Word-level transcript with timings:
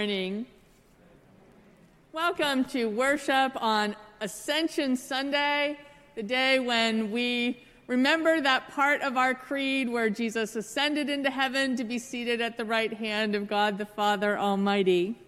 Morning. 0.00 0.46
Welcome 2.14 2.64
to 2.70 2.86
worship 2.86 3.52
on 3.62 3.94
Ascension 4.22 4.96
Sunday, 4.96 5.78
the 6.14 6.22
day 6.22 6.58
when 6.58 7.10
we 7.10 7.62
remember 7.86 8.40
that 8.40 8.70
part 8.70 9.02
of 9.02 9.18
our 9.18 9.34
creed 9.34 9.90
where 9.90 10.08
Jesus 10.08 10.56
ascended 10.56 11.10
into 11.10 11.28
heaven 11.28 11.76
to 11.76 11.84
be 11.84 11.98
seated 11.98 12.40
at 12.40 12.56
the 12.56 12.64
right 12.64 12.94
hand 12.94 13.34
of 13.34 13.46
God 13.46 13.76
the 13.76 13.84
Father 13.84 14.38
Almighty. 14.38 15.18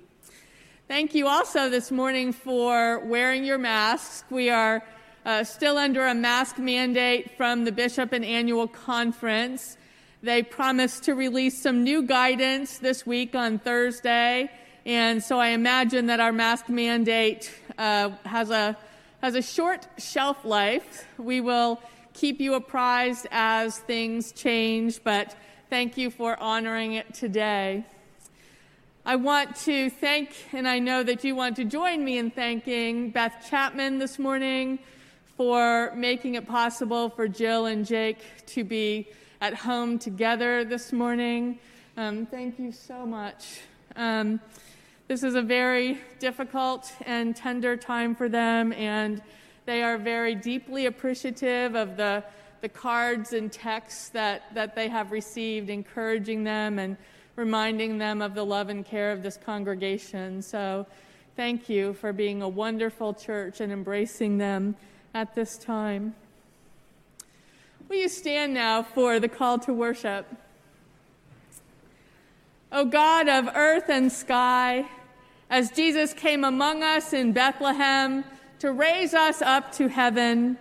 Thank 0.89 1.15
you 1.15 1.29
also 1.29 1.69
this 1.69 1.91
morning 1.91 2.33
for 2.33 3.01
wearing 3.01 3.45
your 3.45 3.59
masks. 3.59 4.25
We 4.31 4.49
are 4.49 4.83
uh, 5.27 5.45
still 5.45 5.77
under 5.77 6.07
a 6.07 6.15
mask 6.15 6.57
mandate 6.57 7.37
from 7.37 7.67
the 7.67 7.73
Bishop 7.73 8.15
and 8.15 8.25
Annual 8.25 8.69
Conference. 8.69 9.77
They 10.23 10.43
promised 10.43 11.03
to 11.05 11.15
release 11.15 11.61
some 11.61 11.85
new 11.85 12.01
guidance 12.05 12.79
this 12.79 13.05
week 13.05 13.35
on 13.35 13.59
Thursday. 13.59 14.49
And 14.85 15.23
so 15.23 15.39
I 15.39 15.49
imagine 15.49 16.07
that 16.07 16.19
our 16.19 16.33
mask 16.33 16.69
mandate 16.69 17.53
uh, 17.79 18.11
has, 18.25 18.51
a, 18.51 18.77
has 19.21 19.37
a 19.37 19.43
short 19.43 19.87
shelf 19.99 20.45
life. 20.45 21.07
We 21.19 21.41
will 21.41 21.81
keep 22.15 22.41
you 22.41 22.55
apprised 22.55 23.29
as 23.31 23.79
things 23.79 24.33
change, 24.33 25.03
but 25.05 25.37
thank 25.71 25.97
you 25.97 26.11
for 26.11 26.39
honoring 26.41 26.95
it 26.95 27.15
today. 27.15 27.85
I 29.05 29.17
want 29.17 29.57
to 29.65 29.89
thank, 29.89 30.35
and 30.53 30.67
I 30.67 30.79
know 30.79 31.03
that 31.03 31.25
you 31.25 31.35
want 31.35 31.57
to 31.57 31.65
join 31.65 32.05
me 32.05 32.19
in 32.19 32.31
thanking 32.31 33.11
Beth 33.11 33.47
Chapman 33.49 33.99
this 33.99 34.19
morning 34.19 34.79
for 35.37 35.93
making 35.95 36.35
it 36.35 36.47
possible 36.47 37.09
for 37.09 37.27
Jill 37.27 37.67
and 37.67 37.87
Jake 37.87 38.19
to 38.47 38.65
be 38.65 39.09
at 39.41 39.55
home 39.55 39.99
together 39.99 40.65
this 40.65 40.93
morning. 40.93 41.59
Um, 41.97 42.27
thank 42.27 42.59
you 42.59 42.71
so 42.71 43.07
much. 43.07 43.61
Um, 43.97 44.41
this 45.13 45.23
is 45.23 45.35
a 45.35 45.43
very 45.43 46.01
difficult 46.21 46.91
and 47.05 47.37
tender 47.37 47.77
time 47.77 48.15
for 48.15 48.31
them, 48.31 48.73
and 48.73 49.21
they 49.67 49.83
are 49.83 49.99
very 49.99 50.35
deeply 50.35 50.87
appreciative 50.87 51.75
of 51.75 51.99
the, 51.99 52.25
the 52.63 52.69
cards 52.71 53.35
and 53.35 53.53
texts 53.53 54.09
that, 54.09 54.43
that 54.55 54.75
they 54.75 54.89
have 54.89 55.13
received, 55.13 55.69
encouraging 55.69 56.45
them 56.45 56.79
and 56.79 56.97
reminding 57.37 57.99
them 57.99 58.23
of 58.23 58.35
the 58.35 58.43
love 58.43 58.71
and 58.71 58.87
care 58.87 59.13
of 59.13 59.23
this 59.23 59.37
congregation. 59.37 60.41
So, 60.41 60.87
thank 61.37 61.69
you 61.69 61.93
for 61.93 62.15
being 62.15 62.41
a 62.41 62.49
wonderful 62.49 63.13
church 63.13 63.61
and 63.61 63.71
embracing 63.71 64.39
them 64.39 64.77
at 65.13 65.35
this 65.35 65.59
time. 65.59 66.15
Will 67.91 67.97
you 67.97 68.09
stand 68.09 68.55
now 68.55 68.83
for 68.83 69.21
the 69.21 69.29
call 69.29 69.59
to 69.59 69.75
worship? 69.75 70.27
O 72.75 72.87
God 72.87 73.29
of 73.29 73.51
earth 73.55 73.91
and 73.91 74.11
sky, 74.11 74.87
as 75.53 75.71
Jesus 75.71 76.15
came 76.15 76.45
among 76.45 76.83
us 76.83 77.13
in 77.13 77.35
Bethlehem 77.35 78.25
to 78.59 78.73
raise 78.73 79.13
us 79.13 79.43
up 79.43 79.71
to 79.73 79.87
heaven, 79.87 80.57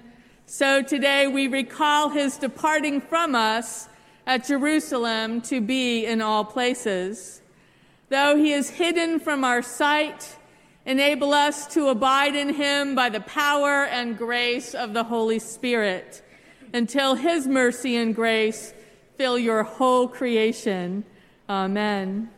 so 0.46 0.84
today 0.84 1.28
we 1.28 1.48
recall 1.48 2.10
his 2.10 2.36
departing 2.36 3.00
from 3.00 3.34
us 3.34 3.88
at 4.28 4.46
Jerusalem 4.46 5.40
to 5.44 5.62
be 5.62 6.06
in 6.06 6.22
all 6.22 6.44
places. 6.44 7.42
Though 8.10 8.36
he 8.36 8.52
is 8.52 8.70
hidden 8.70 9.22
from 9.22 9.46
our 9.46 9.62
sight, 9.62 10.36
enable 10.86 11.34
us 11.34 11.68
to 11.68 11.88
abide 11.88 12.36
in 12.36 12.54
him 12.54 12.94
by 12.94 13.08
the 13.08 13.22
power 13.22 13.86
and 13.86 14.18
grace 14.18 14.76
of 14.76 14.94
the 14.94 15.06
Holy 15.06 15.40
Spirit 15.40 16.22
until 16.74 17.16
his 17.16 17.48
mercy 17.48 17.96
and 17.96 18.14
grace 18.14 18.74
fill 19.16 19.40
your 19.40 19.64
whole 19.64 20.10
creation. 20.10 21.06
Amen. 21.48 22.30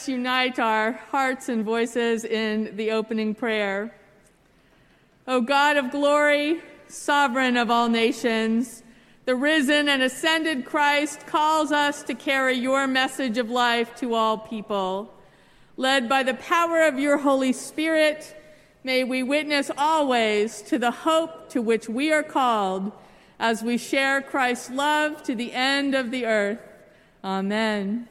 Us 0.00 0.08
unite 0.08 0.58
our 0.58 0.92
hearts 1.10 1.50
and 1.50 1.62
voices 1.62 2.24
in 2.24 2.74
the 2.74 2.90
opening 2.90 3.34
prayer. 3.34 3.94
O 5.28 5.42
God 5.42 5.76
of 5.76 5.90
glory, 5.90 6.62
sovereign 6.88 7.58
of 7.58 7.70
all 7.70 7.90
nations, 7.90 8.82
the 9.26 9.34
risen 9.34 9.90
and 9.90 10.02
ascended 10.02 10.64
Christ 10.64 11.26
calls 11.26 11.70
us 11.70 12.02
to 12.04 12.14
carry 12.14 12.54
your 12.54 12.86
message 12.86 13.36
of 13.36 13.50
life 13.50 13.94
to 13.96 14.14
all 14.14 14.38
people. 14.38 15.12
Led 15.76 16.08
by 16.08 16.22
the 16.22 16.34
power 16.34 16.80
of 16.86 16.98
your 16.98 17.18
Holy 17.18 17.52
Spirit, 17.52 18.34
may 18.82 19.04
we 19.04 19.22
witness 19.22 19.70
always 19.76 20.62
to 20.62 20.78
the 20.78 20.92
hope 20.92 21.50
to 21.50 21.60
which 21.60 21.90
we 21.90 22.10
are 22.10 22.22
called 22.22 22.90
as 23.38 23.62
we 23.62 23.76
share 23.76 24.22
Christ's 24.22 24.70
love 24.70 25.22
to 25.24 25.34
the 25.34 25.52
end 25.52 25.94
of 25.94 26.10
the 26.10 26.24
earth. 26.24 26.60
Amen. 27.22 28.08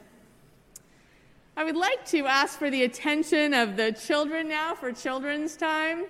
I 1.60 1.62
would 1.62 1.76
like 1.76 2.06
to 2.06 2.26
ask 2.26 2.58
for 2.58 2.70
the 2.70 2.84
attention 2.84 3.52
of 3.52 3.76
the 3.76 3.92
children 3.92 4.48
now 4.48 4.74
for 4.74 4.92
children's 4.92 5.58
time. 5.58 6.06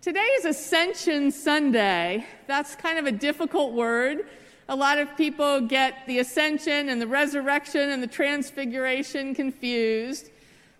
Today 0.00 0.20
is 0.38 0.46
Ascension 0.46 1.30
Sunday. 1.30 2.24
That's 2.46 2.74
kind 2.76 2.98
of 2.98 3.04
a 3.04 3.12
difficult 3.12 3.74
word. 3.74 4.26
A 4.70 4.74
lot 4.74 4.96
of 4.96 5.14
people 5.14 5.60
get 5.60 6.06
the 6.06 6.20
ascension 6.20 6.88
and 6.88 7.02
the 7.02 7.06
resurrection 7.06 7.90
and 7.90 8.02
the 8.02 8.06
transfiguration 8.06 9.34
confused. 9.34 10.30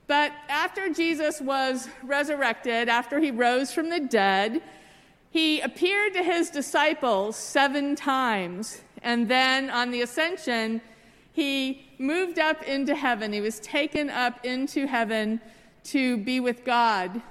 But 0.07 0.33
after 0.49 0.89
Jesus 0.89 1.43
was 1.43 1.87
resurrected, 2.03 2.89
after 2.89 3.21
he 3.21 3.31
rose 3.31 3.75
from 3.75 3.91
the 3.91 4.01
dead, 4.01 4.63
he 5.29 5.61
appeared 5.61 6.15
to 6.15 6.23
his 6.23 6.49
disciples 6.49 7.37
seven 7.37 7.95
times, 7.95 8.81
and 9.03 9.29
then 9.29 9.69
on 9.69 9.91
the 9.91 10.01
ascension, 10.01 10.81
he 11.33 11.87
moved 11.99 12.39
up 12.39 12.63
into 12.63 12.95
heaven. 12.95 13.33
He 13.33 13.41
was 13.41 13.61
taken 13.61 14.11
up 14.11 14.45
into 14.45 14.87
heaven 14.87 15.41
to 15.85 16.19
be 16.19 16.41
with 16.41 16.65
God. 16.65 17.23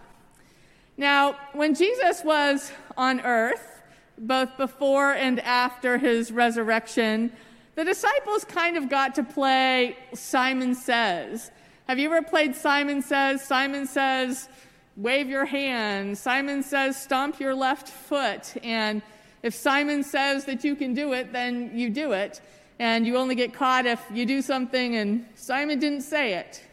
Now, 0.98 1.36
when 1.54 1.74
Jesus 1.74 2.24
was 2.24 2.72
on 2.98 3.22
earth, 3.22 3.82
both 4.18 4.58
before 4.58 5.14
and 5.14 5.40
after 5.40 5.98
his 5.98 6.32
resurrection, 6.32 7.32
the 7.76 7.86
disciples 7.86 8.44
kind 8.44 8.78
of 8.78 8.90
got 8.90 9.16
to 9.16 9.24
play 9.24 9.98
Simon 10.14 10.76
Says. 10.76 11.52
Have 11.88 11.98
you 11.98 12.14
ever 12.14 12.22
played 12.22 12.56
Simon 12.56 13.02
Says? 13.02 13.44
Simon 13.44 13.88
Says, 13.88 14.50
wave 14.98 15.30
your 15.30 15.46
hand. 15.46 16.18
Simon 16.18 16.62
Says, 16.62 17.02
stomp 17.02 17.40
your 17.40 17.56
left 17.56 17.88
foot. 17.88 18.54
And 18.64 19.02
if 19.44 19.56
Simon 19.56 20.04
says 20.04 20.46
that 20.46 20.64
you 20.64 20.76
can 20.76 20.94
do 20.94 21.14
it, 21.14 21.34
then 21.34 21.72
you 21.74 21.90
do 21.90 22.12
it. 22.12 22.42
And 22.82 23.06
you 23.06 23.16
only 23.16 23.36
get 23.36 23.54
caught 23.54 23.86
if 23.86 24.04
you 24.12 24.26
do 24.26 24.42
something 24.42 24.96
and 24.96 25.28
Simon 25.36 25.78
didn't 25.78 26.02
say 26.02 26.34
it. 26.34 26.64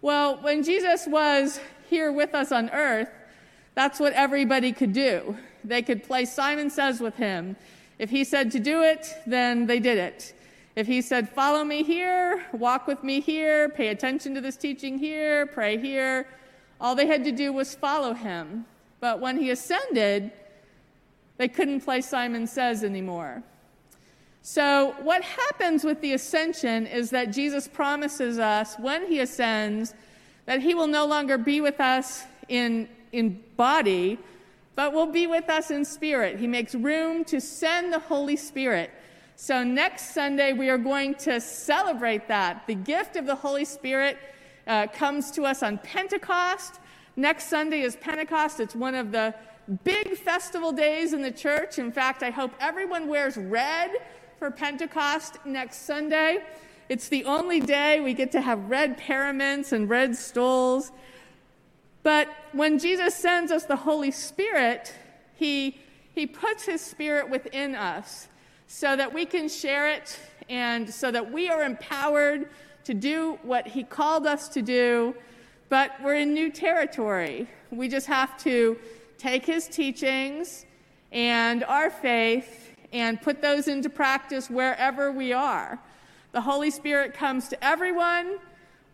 Well, 0.00 0.38
when 0.40 0.62
Jesus 0.62 1.06
was 1.06 1.60
here 1.90 2.10
with 2.10 2.34
us 2.34 2.50
on 2.52 2.70
earth, 2.70 3.10
that's 3.74 4.00
what 4.00 4.14
everybody 4.14 4.72
could 4.72 4.94
do. 4.94 5.36
They 5.62 5.82
could 5.82 6.04
play 6.04 6.24
Simon 6.24 6.70
Says 6.70 7.00
with 7.00 7.16
him. 7.16 7.56
If 7.98 8.08
he 8.08 8.24
said 8.24 8.50
to 8.52 8.58
do 8.58 8.82
it, 8.82 9.08
then 9.26 9.66
they 9.66 9.78
did 9.78 9.98
it. 9.98 10.32
If 10.74 10.86
he 10.86 11.02
said, 11.02 11.28
Follow 11.28 11.64
me 11.64 11.82
here, 11.82 12.42
walk 12.54 12.86
with 12.86 13.04
me 13.04 13.20
here, 13.20 13.68
pay 13.68 13.88
attention 13.88 14.34
to 14.36 14.40
this 14.40 14.56
teaching 14.56 14.98
here, 14.98 15.44
pray 15.44 15.76
here, 15.76 16.28
all 16.80 16.94
they 16.94 17.06
had 17.06 17.24
to 17.24 17.32
do 17.32 17.52
was 17.52 17.74
follow 17.74 18.14
him. 18.14 18.64
But 19.00 19.20
when 19.20 19.36
he 19.36 19.50
ascended, 19.50 20.32
they 21.36 21.48
couldn't 21.48 21.82
play 21.82 22.00
Simon 22.00 22.46
Says 22.46 22.82
anymore. 22.82 23.42
So, 24.42 24.94
what 25.02 25.22
happens 25.22 25.84
with 25.84 26.00
the 26.00 26.14
ascension 26.14 26.86
is 26.86 27.10
that 27.10 27.30
Jesus 27.30 27.68
promises 27.68 28.38
us 28.38 28.74
when 28.78 29.06
he 29.06 29.20
ascends 29.20 29.94
that 30.46 30.62
he 30.62 30.74
will 30.74 30.86
no 30.86 31.04
longer 31.06 31.36
be 31.36 31.60
with 31.60 31.78
us 31.78 32.24
in, 32.48 32.88
in 33.12 33.42
body, 33.56 34.18
but 34.76 34.94
will 34.94 35.12
be 35.12 35.26
with 35.26 35.50
us 35.50 35.70
in 35.70 35.84
spirit. 35.84 36.38
He 36.38 36.46
makes 36.46 36.74
room 36.74 37.22
to 37.26 37.40
send 37.40 37.92
the 37.92 37.98
Holy 37.98 38.36
Spirit. 38.36 38.90
So, 39.36 39.62
next 39.62 40.14
Sunday, 40.14 40.54
we 40.54 40.70
are 40.70 40.78
going 40.78 41.16
to 41.16 41.38
celebrate 41.38 42.26
that. 42.28 42.66
The 42.66 42.74
gift 42.74 43.16
of 43.16 43.26
the 43.26 43.34
Holy 43.34 43.66
Spirit 43.66 44.16
uh, 44.66 44.86
comes 44.86 45.30
to 45.32 45.44
us 45.44 45.62
on 45.62 45.78
Pentecost. 45.78 46.80
Next 47.14 47.48
Sunday 47.48 47.82
is 47.82 47.96
Pentecost. 47.96 48.58
It's 48.58 48.74
one 48.74 48.94
of 48.94 49.12
the 49.12 49.34
big 49.84 50.16
festival 50.16 50.72
days 50.72 51.12
in 51.12 51.20
the 51.20 51.30
church. 51.30 51.78
In 51.78 51.92
fact, 51.92 52.22
I 52.22 52.30
hope 52.30 52.52
everyone 52.58 53.06
wears 53.06 53.36
red 53.36 53.90
for 54.40 54.50
Pentecost 54.50 55.36
next 55.44 55.82
Sunday. 55.82 56.38
It's 56.88 57.10
the 57.10 57.26
only 57.26 57.60
day 57.60 58.00
we 58.00 58.14
get 58.14 58.32
to 58.32 58.40
have 58.40 58.70
red 58.70 58.96
paraments 58.96 59.72
and 59.72 59.86
red 59.86 60.16
stoles. 60.16 60.92
But 62.02 62.26
when 62.52 62.78
Jesus 62.78 63.14
sends 63.14 63.52
us 63.52 63.64
the 63.64 63.76
Holy 63.76 64.10
Spirit, 64.10 64.94
he, 65.34 65.78
he 66.14 66.26
puts 66.26 66.64
his 66.64 66.80
spirit 66.80 67.28
within 67.28 67.74
us 67.74 68.28
so 68.66 68.96
that 68.96 69.12
we 69.12 69.26
can 69.26 69.46
share 69.46 69.90
it 69.90 70.18
and 70.48 70.88
so 70.88 71.10
that 71.10 71.30
we 71.30 71.50
are 71.50 71.62
empowered 71.62 72.48
to 72.84 72.94
do 72.94 73.38
what 73.42 73.68
He 73.68 73.84
called 73.84 74.26
us 74.26 74.48
to 74.48 74.62
do. 74.62 75.14
But 75.68 75.92
we're 76.02 76.14
in 76.14 76.32
new 76.32 76.50
territory. 76.50 77.46
We 77.70 77.88
just 77.88 78.06
have 78.06 78.42
to 78.44 78.78
take 79.18 79.44
His 79.44 79.68
teachings 79.68 80.64
and 81.12 81.62
our 81.64 81.90
faith 81.90 82.69
and 82.92 83.20
put 83.20 83.42
those 83.42 83.68
into 83.68 83.88
practice 83.88 84.50
wherever 84.50 85.12
we 85.12 85.32
are. 85.32 85.78
The 86.32 86.40
Holy 86.40 86.70
Spirit 86.70 87.14
comes 87.14 87.48
to 87.48 87.64
everyone, 87.64 88.38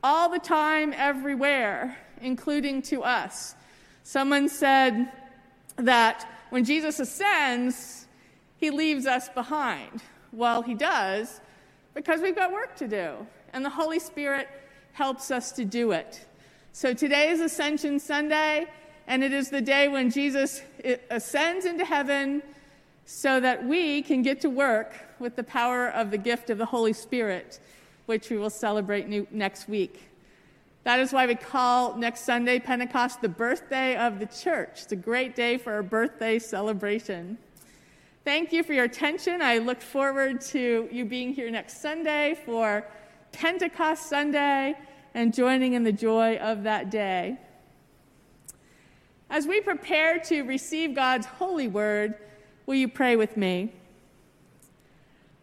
all 0.02 0.28
the 0.28 0.38
time, 0.38 0.94
everywhere, 0.96 1.98
including 2.20 2.82
to 2.82 3.02
us. 3.02 3.54
Someone 4.02 4.48
said 4.48 5.10
that 5.76 6.28
when 6.50 6.64
Jesus 6.64 7.00
ascends, 7.00 8.06
he 8.56 8.70
leaves 8.70 9.06
us 9.06 9.28
behind. 9.28 10.02
Well, 10.32 10.62
he 10.62 10.74
does 10.74 11.40
because 11.94 12.20
we've 12.20 12.36
got 12.36 12.52
work 12.52 12.76
to 12.76 12.88
do, 12.88 13.26
and 13.52 13.64
the 13.64 13.70
Holy 13.70 13.98
Spirit 13.98 14.48
helps 14.92 15.30
us 15.30 15.52
to 15.52 15.64
do 15.64 15.92
it. 15.92 16.26
So 16.72 16.92
today 16.94 17.30
is 17.30 17.40
Ascension 17.40 17.98
Sunday, 17.98 18.66
and 19.06 19.24
it 19.24 19.32
is 19.32 19.50
the 19.50 19.60
day 19.60 19.88
when 19.88 20.10
Jesus 20.10 20.62
ascends 21.10 21.64
into 21.64 21.84
heaven 21.84 22.42
so 23.06 23.38
that 23.38 23.64
we 23.64 24.02
can 24.02 24.20
get 24.20 24.40
to 24.40 24.50
work 24.50 24.92
with 25.20 25.36
the 25.36 25.42
power 25.44 25.88
of 25.88 26.10
the 26.10 26.18
gift 26.18 26.50
of 26.50 26.58
the 26.58 26.66
Holy 26.66 26.92
Spirit, 26.92 27.60
which 28.06 28.28
we 28.28 28.36
will 28.36 28.50
celebrate 28.50 29.08
new, 29.08 29.26
next 29.30 29.68
week. 29.68 30.10
That 30.82 30.98
is 30.98 31.12
why 31.12 31.26
we 31.26 31.36
call 31.36 31.96
next 31.96 32.22
Sunday, 32.22 32.58
Pentecost, 32.58 33.20
the 33.20 33.28
birthday 33.28 33.96
of 33.96 34.18
the 34.18 34.26
church. 34.26 34.82
It's 34.82 34.92
a 34.92 34.96
great 34.96 35.36
day 35.36 35.56
for 35.56 35.78
a 35.78 35.84
birthday 35.84 36.38
celebration. 36.40 37.38
Thank 38.24 38.52
you 38.52 38.64
for 38.64 38.72
your 38.72 38.84
attention. 38.84 39.40
I 39.40 39.58
look 39.58 39.80
forward 39.80 40.40
to 40.42 40.88
you 40.90 41.04
being 41.04 41.32
here 41.32 41.48
next 41.48 41.80
Sunday 41.80 42.36
for 42.44 42.84
Pentecost 43.30 44.08
Sunday 44.08 44.74
and 45.14 45.32
joining 45.32 45.74
in 45.74 45.84
the 45.84 45.92
joy 45.92 46.36
of 46.38 46.64
that 46.64 46.90
day. 46.90 47.38
As 49.30 49.46
we 49.46 49.60
prepare 49.60 50.18
to 50.20 50.42
receive 50.42 50.94
God's 50.94 51.26
holy 51.26 51.68
word, 51.68 52.16
will 52.66 52.74
you 52.74 52.88
pray 52.88 53.16
with 53.16 53.36
me? 53.36 53.72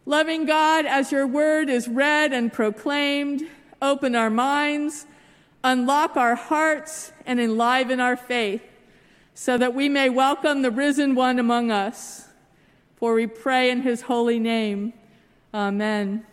Loving 0.06 0.44
God, 0.44 0.84
as 0.84 1.10
your 1.10 1.26
word 1.26 1.70
is 1.70 1.88
read 1.88 2.32
and 2.32 2.52
proclaimed, 2.52 3.42
open 3.80 4.14
our 4.14 4.30
minds, 4.30 5.06
unlock 5.62 6.16
our 6.16 6.34
hearts, 6.34 7.12
and 7.24 7.40
enliven 7.40 7.98
our 8.00 8.16
faith 8.16 8.62
so 9.32 9.58
that 9.58 9.74
we 9.74 9.88
may 9.88 10.10
welcome 10.10 10.62
the 10.62 10.70
risen 10.70 11.14
one 11.14 11.38
among 11.38 11.70
us. 11.70 12.28
For 12.96 13.14
we 13.14 13.26
pray 13.26 13.70
in 13.70 13.82
his 13.82 14.02
holy 14.02 14.38
name. 14.38 14.92
Amen. 15.52 16.24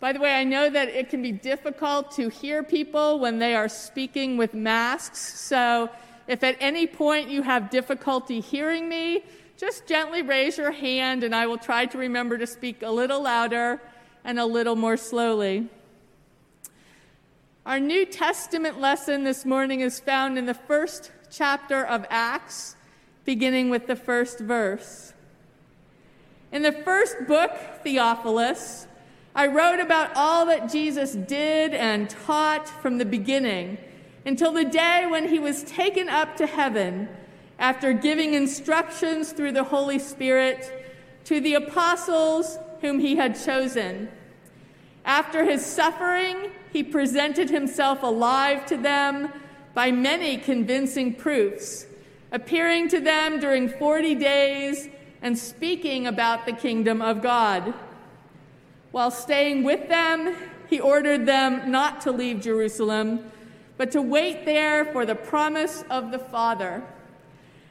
By 0.00 0.12
the 0.12 0.20
way, 0.20 0.34
I 0.34 0.44
know 0.44 0.70
that 0.70 0.88
it 0.88 1.08
can 1.08 1.22
be 1.22 1.32
difficult 1.32 2.12
to 2.12 2.28
hear 2.28 2.62
people 2.62 3.18
when 3.18 3.38
they 3.38 3.54
are 3.54 3.68
speaking 3.68 4.36
with 4.36 4.54
masks. 4.54 5.40
So 5.40 5.90
if 6.28 6.44
at 6.44 6.56
any 6.60 6.86
point 6.86 7.30
you 7.30 7.42
have 7.42 7.70
difficulty 7.70 8.40
hearing 8.40 8.88
me, 8.88 9.24
just 9.56 9.86
gently 9.86 10.22
raise 10.22 10.58
your 10.58 10.70
hand 10.70 11.24
and 11.24 11.34
I 11.34 11.46
will 11.46 11.58
try 11.58 11.86
to 11.86 11.98
remember 11.98 12.38
to 12.38 12.46
speak 12.46 12.82
a 12.82 12.90
little 12.90 13.22
louder 13.22 13.80
and 14.22 14.38
a 14.38 14.44
little 14.44 14.76
more 14.76 14.98
slowly. 14.98 15.68
Our 17.64 17.80
New 17.80 18.06
Testament 18.06 18.78
lesson 18.78 19.24
this 19.24 19.44
morning 19.44 19.80
is 19.80 19.98
found 19.98 20.38
in 20.38 20.46
the 20.46 20.54
first 20.54 21.10
chapter 21.30 21.84
of 21.84 22.06
Acts, 22.10 22.76
beginning 23.24 23.70
with 23.70 23.86
the 23.86 23.96
first 23.96 24.38
verse. 24.38 25.12
In 26.52 26.62
the 26.62 26.72
first 26.72 27.26
book, 27.26 27.50
Theophilus, 27.82 28.86
I 29.34 29.46
wrote 29.46 29.80
about 29.80 30.12
all 30.14 30.46
that 30.46 30.70
Jesus 30.70 31.12
did 31.12 31.74
and 31.74 32.08
taught 32.08 32.68
from 32.68 32.98
the 32.98 33.04
beginning 33.04 33.78
until 34.28 34.52
the 34.52 34.64
day 34.64 35.06
when 35.08 35.26
he 35.26 35.38
was 35.38 35.62
taken 35.62 36.06
up 36.10 36.36
to 36.36 36.46
heaven 36.46 37.08
after 37.58 37.94
giving 37.94 38.34
instructions 38.34 39.32
through 39.32 39.52
the 39.52 39.64
Holy 39.64 39.98
Spirit 39.98 40.70
to 41.24 41.40
the 41.40 41.54
apostles 41.54 42.58
whom 42.82 42.98
he 42.98 43.16
had 43.16 43.42
chosen. 43.42 44.06
After 45.02 45.46
his 45.46 45.64
suffering, 45.64 46.52
he 46.70 46.82
presented 46.82 47.48
himself 47.48 48.02
alive 48.02 48.66
to 48.66 48.76
them 48.76 49.32
by 49.72 49.90
many 49.90 50.36
convincing 50.36 51.14
proofs 51.14 51.86
appearing 52.30 52.88
to 52.88 53.00
them 53.00 53.40
during 53.40 53.66
40 53.66 54.14
days 54.16 54.90
and 55.22 55.38
speaking 55.38 56.06
about 56.06 56.44
the 56.44 56.52
kingdom 56.52 57.00
of 57.00 57.22
God. 57.22 57.72
While 58.90 59.10
staying 59.10 59.62
with 59.62 59.88
them, 59.88 60.36
he 60.68 60.80
ordered 60.80 61.24
them 61.24 61.70
not 61.70 62.02
to 62.02 62.12
leave 62.12 62.42
Jerusalem, 62.42 63.30
but 63.78 63.92
to 63.92 64.02
wait 64.02 64.44
there 64.44 64.84
for 64.84 65.06
the 65.06 65.14
promise 65.14 65.82
of 65.88 66.10
the 66.10 66.18
Father. 66.18 66.82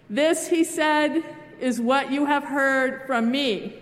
This, 0.10 0.48
he 0.48 0.64
said, 0.64 1.24
is 1.60 1.80
what 1.80 2.12
you 2.12 2.26
have 2.26 2.46
heard 2.46 3.06
from 3.06 3.30
me. 3.30 3.76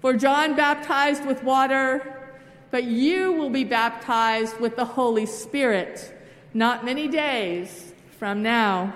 For 0.00 0.14
John 0.14 0.54
baptized 0.54 1.26
with 1.26 1.42
water, 1.42 2.30
but 2.70 2.84
you 2.84 3.32
will 3.32 3.50
be 3.50 3.64
baptized 3.64 4.60
with 4.60 4.76
the 4.76 4.84
Holy 4.84 5.26
Spirit 5.26 6.14
not 6.54 6.84
many 6.84 7.08
days 7.08 7.92
from 8.18 8.42
now. 8.42 8.92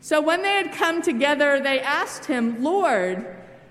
So 0.00 0.20
when 0.20 0.42
they 0.42 0.62
had 0.62 0.72
come 0.72 1.02
together, 1.02 1.60
they 1.60 1.80
asked 1.80 2.26
him, 2.26 2.62
Lord, 2.62 3.26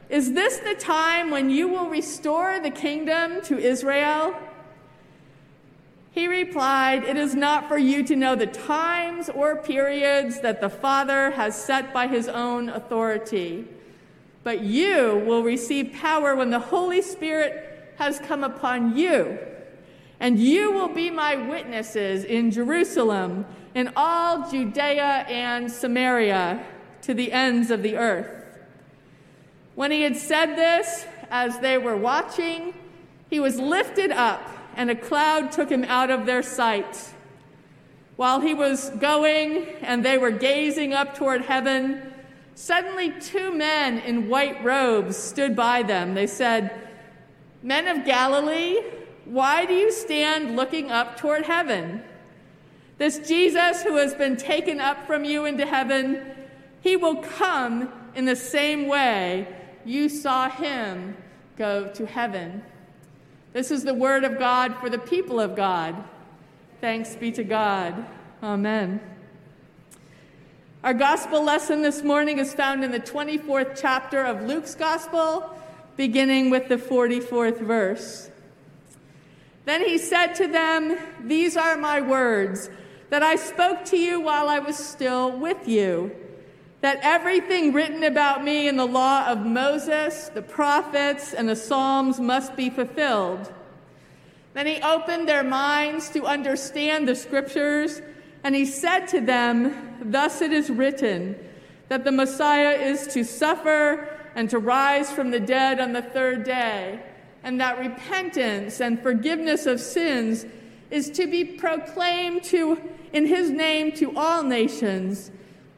is 0.09 0.33
this 0.33 0.57
the 0.57 0.75
time 0.75 1.31
when 1.31 1.49
you 1.49 1.67
will 1.67 1.89
restore 1.89 2.59
the 2.59 2.69
kingdom 2.69 3.41
to 3.43 3.57
Israel? 3.57 4.35
He 6.13 6.27
replied, 6.27 7.03
It 7.03 7.17
is 7.17 7.33
not 7.33 7.67
for 7.67 7.77
you 7.77 8.03
to 8.03 8.15
know 8.15 8.35
the 8.35 8.45
times 8.45 9.29
or 9.29 9.55
periods 9.55 10.41
that 10.41 10.61
the 10.61 10.69
Father 10.69 11.31
has 11.31 11.59
set 11.59 11.91
by 11.91 12.05
his 12.05 12.27
own 12.27 12.69
authority, 12.69 13.65
but 14.43 14.61
you 14.61 15.23
will 15.25 15.41
receive 15.41 15.93
power 15.93 16.35
when 16.35 16.51
the 16.51 16.59
Holy 16.59 17.01
Spirit 17.01 17.95
has 17.97 18.19
come 18.19 18.43
upon 18.43 18.95
you, 18.95 19.39
and 20.19 20.37
you 20.37 20.71
will 20.71 20.87
be 20.87 21.09
my 21.09 21.35
witnesses 21.35 22.23
in 22.23 22.51
Jerusalem 22.51 23.45
in 23.73 23.91
all 23.95 24.51
Judea 24.51 25.25
and 25.27 25.71
Samaria 25.71 26.63
to 27.01 27.15
the 27.15 27.31
ends 27.31 27.71
of 27.71 27.81
the 27.81 27.97
earth. 27.97 28.29
When 29.73 29.89
he 29.89 30.03
had 30.03 30.15
said 30.15 30.55
this, 30.55 31.07
as 31.31 31.57
they 31.57 31.79
were 31.79 31.97
watching, 31.97 32.75
he 33.31 33.39
was 33.39 33.59
lifted 33.59 34.11
up, 34.11 34.47
and 34.75 34.89
a 34.89 34.95
cloud 34.95 35.51
took 35.51 35.69
him 35.69 35.83
out 35.85 36.09
of 36.09 36.25
their 36.25 36.43
sight. 36.43 37.13
While 38.15 38.41
he 38.41 38.53
was 38.53 38.89
going 38.91 39.65
and 39.81 40.05
they 40.05 40.17
were 40.17 40.31
gazing 40.31 40.93
up 40.93 41.15
toward 41.15 41.41
heaven, 41.41 42.13
suddenly 42.55 43.11
two 43.19 43.53
men 43.53 43.97
in 43.99 44.29
white 44.29 44.63
robes 44.63 45.17
stood 45.17 45.55
by 45.55 45.83
them. 45.83 46.13
They 46.13 46.27
said, 46.27 46.71
Men 47.63 47.87
of 47.87 48.05
Galilee, 48.05 48.79
why 49.25 49.65
do 49.65 49.73
you 49.73 49.91
stand 49.91 50.55
looking 50.55 50.91
up 50.91 51.17
toward 51.17 51.45
heaven? 51.45 52.03
This 52.97 53.19
Jesus 53.27 53.81
who 53.81 53.95
has 53.97 54.13
been 54.13 54.37
taken 54.37 54.79
up 54.79 55.07
from 55.07 55.23
you 55.23 55.45
into 55.45 55.65
heaven, 55.65 56.25
he 56.81 56.95
will 56.95 57.15
come 57.15 57.91
in 58.15 58.25
the 58.25 58.35
same 58.35 58.87
way 58.87 59.47
you 59.85 60.09
saw 60.09 60.49
him 60.49 61.15
go 61.57 61.87
to 61.93 62.05
heaven. 62.05 62.63
This 63.53 63.69
is 63.69 63.83
the 63.83 63.93
word 63.93 64.23
of 64.23 64.39
God 64.39 64.75
for 64.77 64.89
the 64.89 64.97
people 64.97 65.39
of 65.39 65.55
God. 65.55 65.95
Thanks 66.81 67.15
be 67.15 67.31
to 67.33 67.43
God. 67.43 68.03
Amen. 68.41 68.99
Our 70.83 70.95
gospel 70.95 71.43
lesson 71.43 71.83
this 71.83 72.01
morning 72.01 72.39
is 72.39 72.51
found 72.51 72.83
in 72.83 72.89
the 72.89 72.99
24th 72.99 73.79
chapter 73.79 74.23
of 74.25 74.41
Luke's 74.41 74.73
gospel, 74.73 75.55
beginning 75.95 76.49
with 76.49 76.67
the 76.67 76.77
44th 76.77 77.59
verse. 77.59 78.31
Then 79.65 79.85
he 79.85 79.99
said 79.99 80.33
to 80.33 80.47
them, 80.47 80.97
These 81.21 81.55
are 81.55 81.77
my 81.77 82.01
words 82.01 82.71
that 83.11 83.21
I 83.21 83.35
spoke 83.35 83.85
to 83.85 83.97
you 83.97 84.19
while 84.19 84.49
I 84.49 84.57
was 84.57 84.77
still 84.77 85.31
with 85.31 85.67
you, 85.67 86.11
that 86.83 86.99
everything 87.01 87.71
written 87.71 88.03
about 88.03 88.43
me 88.43 88.67
in 88.67 88.75
the 88.75 88.85
law 88.85 89.25
of 89.25 89.45
Moses, 89.45 90.27
the 90.33 90.41
prophets, 90.41 91.33
and 91.33 91.47
the 91.47 91.55
Psalms 91.55 92.19
must 92.19 92.57
be 92.57 92.69
fulfilled. 92.69 93.53
Then 94.53 94.67
he 94.67 94.81
opened 94.81 95.25
their 95.25 95.45
minds 95.45 96.09
to 96.09 96.25
understand 96.25 97.07
the 97.07 97.15
scriptures, 97.15 98.01
and 98.43 98.53
he 98.53 98.65
said 98.65 99.05
to 99.07 99.21
them, 99.21 99.95
Thus 100.01 100.41
it 100.41 100.51
is 100.51 100.69
written, 100.69 101.37
that 101.87 102.03
the 102.03 102.11
Messiah 102.11 102.71
is 102.71 103.07
to 103.13 103.23
suffer 103.23 104.19
and 104.35 104.49
to 104.49 104.59
rise 104.59 105.09
from 105.09 105.31
the 105.31 105.39
dead 105.39 105.79
on 105.79 105.93
the 105.93 106.01
third 106.01 106.43
day, 106.43 106.99
and 107.43 107.61
that 107.61 107.79
repentance 107.79 108.81
and 108.81 109.01
forgiveness 109.01 109.65
of 109.67 109.79
sins 109.79 110.45
is 110.91 111.09
to 111.11 111.27
be 111.27 111.45
proclaimed 111.45 112.43
to, 112.43 112.77
in 113.13 113.25
his 113.25 113.49
name 113.51 113.93
to 113.93 114.13
all 114.17 114.43
nations, 114.43 115.31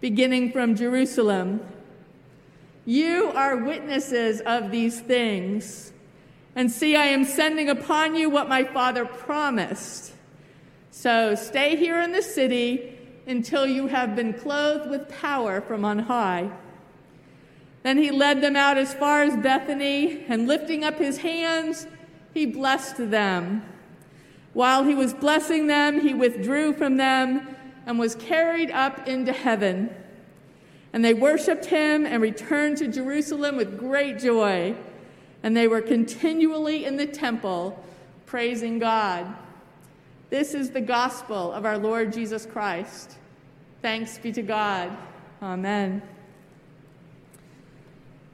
beginning 0.05 0.51
from 0.51 0.75
Jerusalem. 0.75 1.59
You 2.85 3.31
are 3.33 3.57
witnesses 3.57 4.39
of 4.41 4.69
these 4.69 5.00
things. 5.00 5.91
And 6.55 6.71
see, 6.71 6.95
I 6.95 7.05
am 7.05 7.25
sending 7.25 7.69
upon 7.69 8.13
you 8.13 8.29
what 8.29 8.47
my 8.47 8.65
father 8.65 9.03
promised. 9.03 10.13
So 10.91 11.33
stay 11.33 11.75
here 11.75 12.00
in 12.00 12.12
the 12.12 12.21
city 12.21 13.00
until 13.25 13.65
you 13.65 13.88
have 13.88 14.15
been 14.15 14.33
clothed 14.33 14.91
with 14.91 15.09
power 15.09 15.59
from 15.59 15.83
on 15.83 15.97
high. 15.97 16.51
Then 17.81 17.97
he 17.97 18.12
led 18.12 18.41
them 18.41 18.55
out 18.55 18.77
as 18.77 18.93
far 18.93 19.24
as 19.24 19.35
Bethany, 19.35 20.24
and 20.27 20.47
lifting 20.47 20.83
up 20.83 21.00
his 21.00 21.17
hands, 21.17 21.88
he 22.31 22.45
blessed 22.45 23.09
them. 23.09 23.63
While 24.53 24.83
he 24.83 24.93
was 24.93 25.15
blessing 25.15 25.65
them, 25.65 26.01
he 26.01 26.13
withdrew 26.13 26.74
from 26.74 26.97
them 26.97 27.54
and 27.86 28.00
was 28.00 28.15
carried 28.15 28.72
up 28.72 29.08
into 29.08 29.32
heaven. 29.32 29.89
And 30.94 31.04
they 31.04 31.13
worshiped 31.13 31.65
him 31.65 32.06
and 32.06 32.22
returned 32.22 32.77
to 32.77 32.88
Jerusalem 32.88 33.58
with 33.58 33.77
great 33.77 34.20
joy 34.20 34.75
and 35.46 35.56
they 35.56 35.68
were 35.68 35.82
continually 35.82 36.86
in 36.86 36.98
the 36.98 37.06
temple 37.06 37.80
praising 38.25 38.80
God. 38.80 39.32
This 40.32 40.56
is 40.56 40.72
the 40.72 40.82
gospel 40.82 41.51
of 41.51 41.65
our 41.65 41.77
Lord 41.77 42.12
Jesus 42.12 42.48
Christ. 42.48 43.18
Thanks 43.84 44.18
be 44.18 44.32
to 44.32 44.42
God. 44.42 44.98
Amen. 45.44 46.01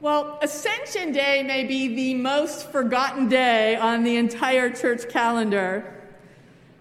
Well, 0.00 0.38
Ascension 0.40 1.12
Day 1.12 1.42
may 1.42 1.64
be 1.64 1.94
the 1.94 2.14
most 2.14 2.72
forgotten 2.72 3.28
day 3.28 3.76
on 3.76 4.04
the 4.04 4.16
entire 4.16 4.70
church 4.70 5.10
calendar. 5.10 6.01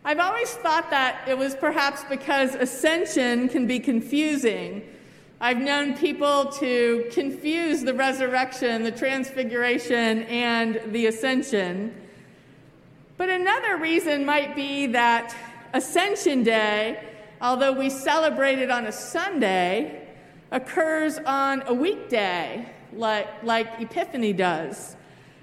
I've 0.03 0.19
always 0.19 0.51
thought 0.55 0.89
that 0.89 1.27
it 1.27 1.37
was 1.37 1.55
perhaps 1.55 2.03
because 2.09 2.55
Ascension 2.55 3.49
can 3.49 3.67
be 3.67 3.79
confusing 3.79 4.83
I've 5.43 5.57
known 5.57 5.97
people 5.97 6.51
to 6.59 7.09
confuse 7.11 7.81
the 7.81 7.95
resurrection, 7.95 8.83
the 8.83 8.91
transfiguration, 8.91 10.21
and 10.25 10.79
the 10.93 11.07
ascension. 11.07 11.95
But 13.17 13.29
another 13.29 13.77
reason 13.77 14.23
might 14.23 14.55
be 14.55 14.85
that 14.87 15.35
Ascension 15.73 16.43
Day, 16.43 17.03
although 17.41 17.71
we 17.71 17.89
celebrate 17.89 18.59
it 18.59 18.69
on 18.69 18.85
a 18.85 18.91
Sunday, 18.91 20.07
occurs 20.51 21.17
on 21.25 21.63
a 21.65 21.73
weekday, 21.73 22.71
like, 22.93 23.27
like 23.41 23.67
Epiphany 23.79 24.33
does. 24.33 24.95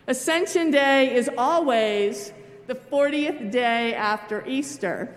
Ascension 0.07 0.71
Day 0.71 1.13
is 1.13 1.29
always 1.37 2.33
the 2.69 2.75
40th 2.75 3.51
day 3.51 3.95
after 3.95 4.47
Easter. 4.47 5.09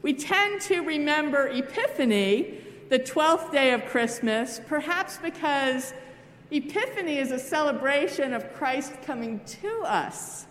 We 0.00 0.14
tend 0.14 0.62
to 0.62 0.80
remember 0.80 1.48
Epiphany 1.48 2.62
the 2.88 2.98
12th 2.98 3.52
day 3.52 3.74
of 3.74 3.84
Christmas, 3.84 4.58
perhaps 4.66 5.18
because 5.18 5.92
Epiphany 6.50 7.18
is 7.18 7.30
a 7.30 7.38
celebration 7.38 8.32
of 8.32 8.54
Christ 8.54 8.94
coming 9.02 9.40
to 9.60 9.82
us. 9.82 10.46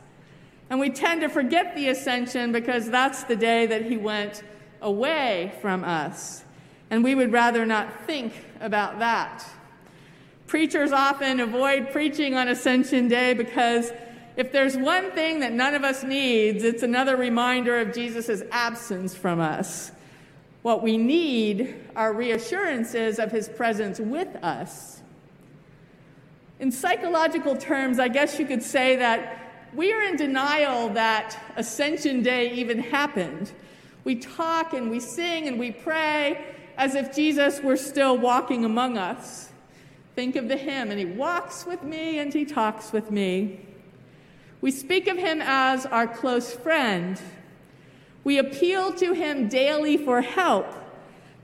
And 0.70 0.80
we 0.80 0.92
tend 0.92 1.22
to 1.22 1.28
forget 1.28 1.76
the 1.76 1.90
ascension 1.90 2.52
because 2.52 2.88
that's 2.92 3.24
the 3.24 3.36
day 3.36 3.66
that 3.66 3.82
he 3.84 3.98
went 3.98 4.44
away 4.80 5.54
from 5.60 5.84
us. 5.84 6.44
And 6.92 7.04
we 7.04 7.16
would 7.16 7.32
rather 7.32 7.66
not 7.66 8.06
think 8.06 8.32
about 8.62 9.00
that. 9.00 9.44
Preachers 10.46 10.92
often 10.92 11.40
avoid 11.40 11.92
preaching 11.92 12.36
on 12.36 12.48
Ascension 12.48 13.08
Day 13.08 13.34
because 13.34 13.92
if 14.38 14.52
there's 14.52 14.78
one 14.78 15.12
thing 15.12 15.40
that 15.40 15.52
none 15.52 15.74
of 15.74 15.84
us 15.84 16.04
needs, 16.04 16.64
it's 16.64 16.84
another 16.84 17.18
reminder 17.18 17.82
of 17.82 17.92
Jesus' 17.92 18.44
absence 18.52 19.16
from 19.16 19.40
us. 19.40 19.92
What 20.62 20.84
we 20.84 20.96
need 20.96 21.76
are 21.96 22.14
reassurances 22.14 23.18
of 23.18 23.32
his 23.32 23.50
presence 23.50 24.00
with 24.00 24.36
us. 24.44 25.02
In 26.60 26.72
psychological 26.72 27.56
terms, 27.56 28.00
I 28.00 28.10
guess 28.10 28.38
you 28.38 28.46
could 28.46 28.62
say 28.62 28.96
that 28.98 29.70
we 29.74 29.92
are 29.92 30.04
in 30.04 30.18
denial 30.18 30.90
that 30.90 31.38
Ascension 31.56 32.22
Day 32.22 32.54
even 32.54 32.80
happened. 32.80 33.52
We 34.04 34.16
talk 34.16 34.74
and 34.74 34.92
we 34.92 35.00
sing 35.00 35.48
and 35.48 35.60
we 35.60 35.72
pray 35.72 36.46
as 36.78 36.94
if 36.94 37.16
Jesus 37.16 37.60
were 37.62 37.76
still 37.76 38.18
walking 38.18 38.66
among 38.66 39.00
us. 39.00 39.50
Think 40.16 40.36
of 40.36 40.48
the 40.48 40.58
hymn, 40.58 40.90
and 40.90 41.00
he 41.00 41.06
walks 41.06 41.66
with 41.66 41.84
me 41.84 42.20
and 42.20 42.34
he 42.34 42.46
talks 42.46 42.92
with 42.92 43.12
me. 43.12 43.67
We 44.62 44.72
speak 44.72 45.08
of 45.08 45.18
him 45.18 45.42
as 45.42 45.86
our 45.86 46.08
close 46.08 46.54
friend 46.54 47.20
we 48.28 48.40
appeal 48.40 48.92
to 48.96 49.14
him 49.14 49.48
daily 49.48 49.96
for 49.96 50.20
help, 50.20 50.68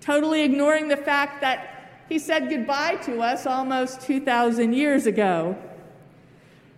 totally 0.02 0.42
ignoring 0.44 0.90
the 0.90 0.98
fact 0.98 1.40
that 1.40 2.02
he 2.10 2.20
said 2.20 2.50
goodbye 2.50 2.98
to 3.06 3.22
us 3.22 3.46
almost 3.46 4.02
2,000 4.02 4.74
years 4.74 5.06
ago. 5.06 5.58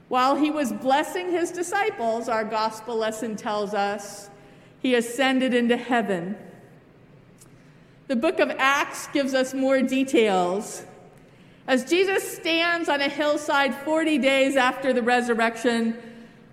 While 0.07 0.35
he 0.35 0.51
was 0.51 0.71
blessing 0.71 1.31
his 1.31 1.49
disciples, 1.49 2.29
our 2.29 2.43
gospel 2.43 2.95
lesson 2.95 3.35
tells 3.35 3.73
us, 3.73 4.29
he 4.79 4.93
ascended 4.93 5.55
into 5.55 5.75
heaven. 5.75 6.37
The 8.07 8.15
book 8.15 8.39
of 8.39 8.51
Acts 8.59 9.07
gives 9.07 9.33
us 9.33 9.55
more 9.55 9.81
details. 9.81 10.85
As 11.67 11.83
Jesus 11.83 12.37
stands 12.37 12.89
on 12.89 13.01
a 13.01 13.09
hillside 13.09 13.73
40 13.73 14.19
days 14.19 14.55
after 14.55 14.93
the 14.93 15.01
resurrection, 15.01 15.97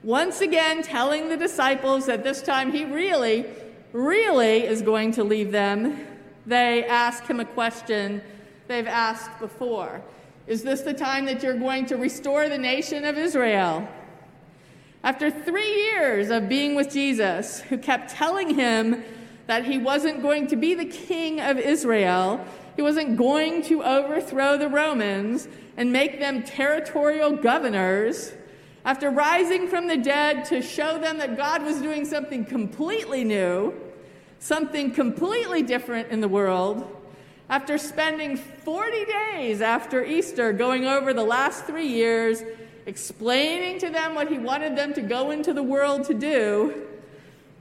once 0.02 0.40
again 0.40 0.82
telling 0.82 1.28
the 1.28 1.36
disciples 1.36 2.06
that 2.06 2.24
this 2.24 2.42
time 2.42 2.72
he 2.72 2.84
really, 2.84 3.46
really 3.92 4.64
is 4.64 4.82
going 4.82 5.12
to 5.12 5.24
leave 5.24 5.52
them, 5.52 6.06
they 6.46 6.84
ask 6.84 7.24
him 7.26 7.38
a 7.38 7.44
question 7.44 8.20
they've 8.66 8.86
asked 8.86 9.38
before 9.38 10.02
Is 10.46 10.62
this 10.62 10.80
the 10.80 10.94
time 10.94 11.24
that 11.26 11.42
you're 11.42 11.58
going 11.58 11.86
to 11.86 11.96
restore 11.96 12.48
the 12.48 12.58
nation 12.58 13.04
of 13.04 13.16
Israel? 13.16 13.88
After 15.04 15.30
three 15.30 15.90
years 15.90 16.30
of 16.30 16.48
being 16.48 16.74
with 16.74 16.92
Jesus, 16.92 17.60
who 17.60 17.76
kept 17.76 18.10
telling 18.10 18.54
him 18.54 19.02
that 19.46 19.64
he 19.64 19.78
wasn't 19.78 20.22
going 20.22 20.46
to 20.48 20.56
be 20.56 20.74
the 20.74 20.84
king 20.84 21.40
of 21.40 21.58
Israel, 21.58 22.44
he 22.76 22.82
wasn't 22.82 23.16
going 23.16 23.62
to 23.62 23.82
overthrow 23.82 24.56
the 24.56 24.68
Romans 24.68 25.48
and 25.76 25.92
make 25.92 26.20
them 26.20 26.42
territorial 26.42 27.32
governors, 27.36 28.32
after 28.84 29.10
rising 29.10 29.68
from 29.68 29.86
the 29.86 29.96
dead 29.96 30.44
to 30.46 30.60
show 30.60 30.98
them 30.98 31.18
that 31.18 31.36
God 31.36 31.62
was 31.62 31.80
doing 31.80 32.04
something 32.04 32.44
completely 32.44 33.22
new, 33.24 33.72
something 34.38 34.90
completely 34.90 35.62
different 35.62 36.08
in 36.10 36.20
the 36.20 36.28
world, 36.28 36.84
after 37.48 37.78
spending 37.78 38.36
40 38.36 39.04
days 39.04 39.60
after 39.60 40.04
Easter 40.04 40.52
going 40.52 40.86
over 40.86 41.12
the 41.12 41.22
last 41.22 41.64
three 41.64 41.86
years 41.86 42.42
explaining 42.86 43.78
to 43.78 43.90
them 43.90 44.14
what 44.14 44.28
he 44.28 44.38
wanted 44.38 44.76
them 44.76 44.92
to 44.94 45.02
go 45.02 45.30
into 45.30 45.52
the 45.52 45.62
world 45.62 46.04
to 46.04 46.14
do, 46.14 46.86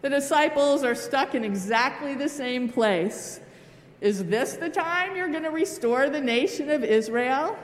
the 0.01 0.09
disciples 0.09 0.83
are 0.83 0.95
stuck 0.95 1.35
in 1.35 1.43
exactly 1.43 2.15
the 2.15 2.29
same 2.29 2.69
place. 2.69 3.39
Is 3.99 4.25
this 4.25 4.53
the 4.53 4.69
time 4.69 5.15
you're 5.15 5.29
going 5.29 5.43
to 5.43 5.51
restore 5.51 6.09
the 6.09 6.21
nation 6.21 6.71
of 6.71 6.83
Israel? 6.83 7.57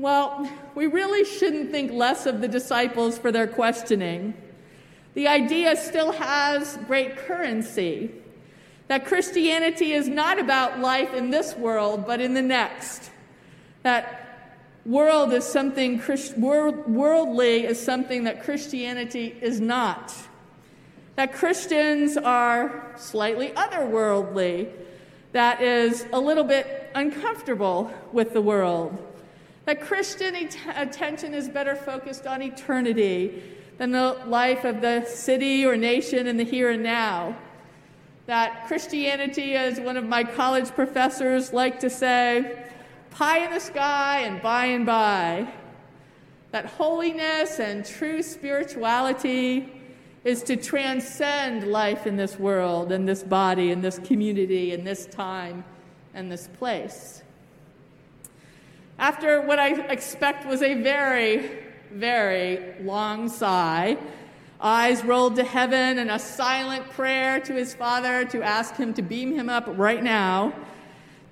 Well, 0.00 0.50
we 0.74 0.86
really 0.86 1.26
shouldn't 1.26 1.70
think 1.70 1.92
less 1.92 2.24
of 2.24 2.40
the 2.40 2.48
disciples 2.48 3.18
for 3.18 3.30
their 3.30 3.46
questioning. 3.46 4.32
The 5.12 5.28
idea 5.28 5.76
still 5.76 6.12
has 6.12 6.78
great 6.86 7.18
currency 7.18 8.10
that 8.88 9.04
Christianity 9.04 9.92
is 9.92 10.08
not 10.08 10.38
about 10.38 10.80
life 10.80 11.12
in 11.12 11.28
this 11.28 11.54
world, 11.54 12.06
but 12.06 12.18
in 12.18 12.32
the 12.32 12.40
next. 12.40 13.10
That 13.82 14.48
world 14.86 15.34
is 15.34 15.44
something, 15.44 16.02
worldly 16.38 17.66
is 17.66 17.78
something 17.78 18.24
that 18.24 18.42
Christianity 18.42 19.36
is 19.42 19.60
not. 19.60 20.14
That 21.16 21.34
Christians 21.34 22.16
are 22.16 22.90
slightly 22.96 23.48
otherworldly, 23.50 24.72
that 25.32 25.60
is 25.60 26.06
a 26.10 26.18
little 26.18 26.44
bit 26.44 26.90
uncomfortable 26.94 27.92
with 28.12 28.32
the 28.32 28.40
world. 28.40 29.08
That 29.70 29.82
Christian 29.82 30.34
et- 30.34 30.56
attention 30.74 31.32
is 31.32 31.48
better 31.48 31.76
focused 31.76 32.26
on 32.26 32.42
eternity 32.42 33.40
than 33.78 33.92
the 33.92 34.18
life 34.26 34.64
of 34.64 34.80
the 34.80 35.04
city 35.04 35.64
or 35.64 35.76
nation 35.76 36.26
in 36.26 36.36
the 36.36 36.42
here 36.42 36.70
and 36.70 36.82
now. 36.82 37.36
That 38.26 38.66
Christianity, 38.66 39.54
as 39.54 39.78
one 39.78 39.96
of 39.96 40.04
my 40.04 40.24
college 40.24 40.70
professors 40.70 41.52
like 41.52 41.78
to 41.78 41.88
say, 41.88 42.66
pie 43.12 43.44
in 43.44 43.52
the 43.52 43.60
sky 43.60 44.22
and 44.22 44.42
by 44.42 44.64
and 44.64 44.84
by. 44.84 45.46
That 46.50 46.66
holiness 46.66 47.60
and 47.60 47.86
true 47.86 48.24
spirituality 48.24 49.72
is 50.24 50.42
to 50.42 50.56
transcend 50.56 51.70
life 51.70 52.08
in 52.08 52.16
this 52.16 52.40
world 52.40 52.90
and 52.90 53.08
this 53.08 53.22
body 53.22 53.70
and 53.70 53.84
this 53.84 54.00
community 54.00 54.74
and 54.74 54.84
this 54.84 55.06
time 55.06 55.62
and 56.12 56.32
this 56.32 56.48
place. 56.58 57.19
After 59.00 59.40
what 59.40 59.58
I 59.58 59.80
expect 59.86 60.46
was 60.46 60.60
a 60.60 60.74
very, 60.74 61.50
very 61.90 62.74
long 62.82 63.30
sigh, 63.30 63.96
eyes 64.60 65.02
rolled 65.02 65.36
to 65.36 65.42
heaven 65.42 65.98
and 65.98 66.10
a 66.10 66.18
silent 66.18 66.90
prayer 66.90 67.40
to 67.40 67.54
his 67.54 67.72
Father 67.72 68.26
to 68.26 68.42
ask 68.42 68.76
him 68.76 68.92
to 68.92 69.00
beam 69.00 69.34
him 69.34 69.48
up 69.48 69.64
right 69.68 70.02
now, 70.02 70.52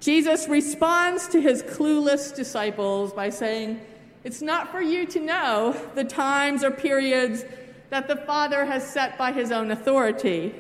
Jesus 0.01 0.49
responds 0.49 1.29
to 1.29 1.43
his 1.43 1.63
clueless 1.63 2.35
disciples 2.35 3.13
by 3.13 3.29
saying, 3.29 3.83
It's 4.25 4.41
not 4.41 4.73
for 4.73 4.81
you 4.81 5.05
to 5.05 5.21
know 5.21 5.77
the 5.95 6.05
times 6.05 6.65
or 6.65 6.71
periods 6.71 7.45
that 7.91 8.09
the 8.09 8.17
Father 8.17 8.65
has 8.65 8.83
set 8.83 9.19
by 9.19 9.31
his 9.31 9.53
own 9.53 9.71
authority. 9.71 10.55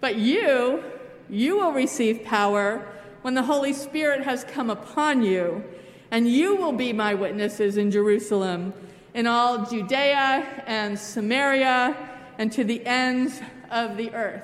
But 0.00 0.18
you, 0.18 0.84
you 1.28 1.56
will 1.56 1.72
receive 1.72 2.22
power 2.22 2.93
when 3.24 3.32
the 3.32 3.42
Holy 3.42 3.72
Spirit 3.72 4.22
has 4.22 4.44
come 4.44 4.68
upon 4.68 5.22
you, 5.22 5.64
and 6.10 6.28
you 6.28 6.56
will 6.56 6.72
be 6.72 6.92
my 6.92 7.14
witnesses 7.14 7.78
in 7.78 7.90
Jerusalem, 7.90 8.74
in 9.14 9.26
all 9.26 9.64
Judea 9.64 10.62
and 10.66 10.98
Samaria, 10.98 11.96
and 12.36 12.52
to 12.52 12.64
the 12.64 12.84
ends 12.84 13.40
of 13.70 13.96
the 13.96 14.12
earth. 14.12 14.42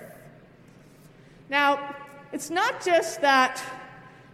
Now, 1.51 1.95
it's 2.33 2.49
not 2.49 2.83
just 2.83 3.21
that 3.21 3.62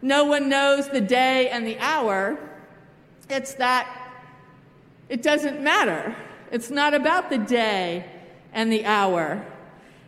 no 0.01 0.23
one 0.27 0.49
knows 0.49 0.89
the 0.91 1.01
day 1.01 1.49
and 1.49 1.67
the 1.67 1.81
hour, 1.81 2.39
it's 3.29 3.55
that 3.55 4.13
it 5.09 5.25
doesn't 5.25 5.61
matter. 5.61 6.15
It's 6.53 6.71
not 6.71 6.95
about 6.95 7.31
the 7.31 7.39
day 7.39 8.09
and 8.53 8.71
the 8.71 8.85
hour. 8.85 9.45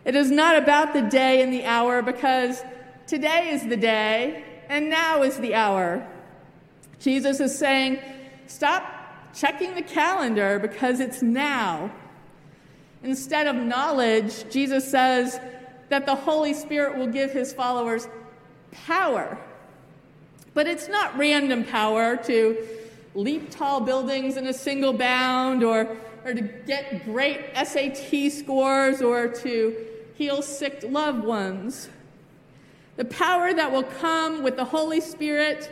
It 0.04 0.14
is 0.14 0.30
not 0.30 0.56
about 0.56 0.92
the 0.92 1.02
day 1.02 1.42
and 1.42 1.52
the 1.52 1.64
hour 1.64 2.02
because 2.02 2.62
Today 3.08 3.48
is 3.52 3.66
the 3.66 3.76
day, 3.76 4.44
and 4.68 4.90
now 4.90 5.22
is 5.22 5.38
the 5.38 5.54
hour. 5.54 6.06
Jesus 7.00 7.40
is 7.40 7.58
saying, 7.58 8.00
Stop 8.46 8.84
checking 9.34 9.74
the 9.74 9.80
calendar 9.80 10.58
because 10.58 11.00
it's 11.00 11.22
now. 11.22 11.90
Instead 13.02 13.46
of 13.46 13.56
knowledge, 13.56 14.44
Jesus 14.50 14.90
says 14.90 15.40
that 15.88 16.04
the 16.04 16.14
Holy 16.14 16.52
Spirit 16.52 16.98
will 16.98 17.06
give 17.06 17.30
his 17.30 17.50
followers 17.50 18.06
power. 18.72 19.38
But 20.52 20.66
it's 20.66 20.88
not 20.88 21.16
random 21.16 21.64
power 21.64 22.14
to 22.24 22.68
leap 23.14 23.50
tall 23.50 23.80
buildings 23.80 24.36
in 24.36 24.46
a 24.48 24.52
single 24.52 24.92
bound 24.92 25.64
or, 25.64 25.96
or 26.26 26.34
to 26.34 26.42
get 26.42 27.06
great 27.06 27.56
SAT 27.56 28.30
scores 28.32 29.00
or 29.00 29.28
to 29.28 29.74
heal 30.14 30.42
sick 30.42 30.84
loved 30.86 31.24
ones 31.24 31.88
the 32.98 33.04
power 33.04 33.54
that 33.54 33.70
will 33.70 33.84
come 33.84 34.42
with 34.42 34.56
the 34.56 34.64
Holy 34.64 35.00
Spirit 35.00 35.70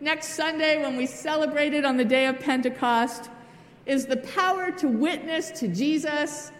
next 0.00 0.34
Sunday 0.34 0.80
when 0.80 0.96
we 0.96 1.04
celebrate 1.04 1.74
it 1.74 1.84
on 1.84 1.96
the 1.96 2.04
day 2.04 2.26
of 2.26 2.38
Pentecost 2.38 3.28
is 3.86 4.06
the 4.06 4.18
power 4.18 4.70
to 4.70 4.86
witness 4.86 5.50
to 5.50 5.66
Jesus 5.66 6.52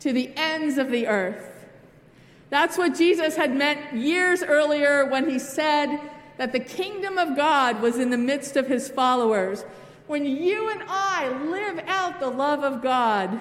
to 0.00 0.12
the 0.12 0.32
ends 0.36 0.78
of 0.78 0.90
the 0.90 1.06
earth. 1.06 1.64
That's 2.50 2.76
what 2.76 2.98
Jesus 2.98 3.36
had 3.36 3.54
meant 3.54 3.94
years 3.94 4.42
earlier 4.42 5.06
when 5.06 5.30
he 5.30 5.38
said 5.38 5.96
that 6.38 6.50
the 6.50 6.60
kingdom 6.60 7.16
of 7.16 7.36
God 7.36 7.80
was 7.80 8.00
in 8.00 8.10
the 8.10 8.18
midst 8.18 8.56
of 8.56 8.66
his 8.66 8.88
followers. 8.88 9.64
When 10.08 10.26
you 10.26 10.70
and 10.70 10.82
I 10.88 11.28
live 11.44 11.84
out 11.86 12.18
the 12.18 12.30
love 12.30 12.64
of 12.64 12.82
God, 12.82 13.38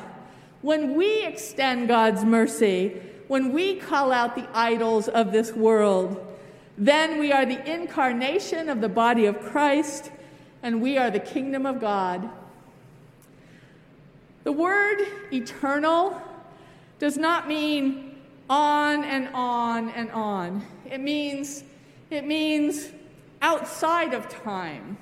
when 0.61 0.93
we 0.93 1.25
extend 1.25 1.87
God's 1.87 2.23
mercy, 2.23 3.01
when 3.31 3.53
we 3.53 3.77
call 3.77 4.11
out 4.11 4.35
the 4.35 4.45
idols 4.53 5.07
of 5.07 5.31
this 5.31 5.53
world, 5.53 6.19
then 6.77 7.17
we 7.17 7.31
are 7.31 7.45
the 7.45 7.73
incarnation 7.73 8.67
of 8.67 8.81
the 8.81 8.89
body 8.89 9.25
of 9.25 9.39
Christ, 9.39 10.11
and 10.61 10.81
we 10.81 10.97
are 10.97 11.09
the 11.09 11.21
kingdom 11.21 11.65
of 11.65 11.79
God. 11.79 12.29
The 14.43 14.51
word 14.51 14.97
eternal 15.31 16.21
does 16.99 17.15
not 17.15 17.47
mean 17.47 18.17
on 18.49 19.05
and 19.05 19.29
on 19.33 19.91
and 19.91 20.11
on. 20.11 20.65
It 20.85 20.99
means 20.99 21.63
it 22.09 22.27
means 22.27 22.89
outside 23.41 24.13
of 24.13 24.27
time. 24.27 24.97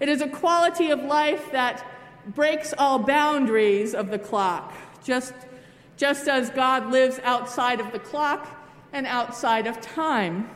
It 0.00 0.08
is 0.08 0.22
a 0.22 0.28
quality 0.28 0.90
of 0.90 1.04
life 1.04 1.52
that 1.52 1.86
breaks 2.34 2.74
all 2.76 2.98
boundaries 2.98 3.94
of 3.94 4.10
the 4.10 4.18
clock, 4.18 4.74
just 5.04 5.34
just 6.00 6.28
as 6.28 6.48
God 6.48 6.90
lives 6.90 7.20
outside 7.24 7.78
of 7.78 7.92
the 7.92 7.98
clock 7.98 8.48
and 8.90 9.06
outside 9.06 9.66
of 9.66 9.82
time. 9.82 10.48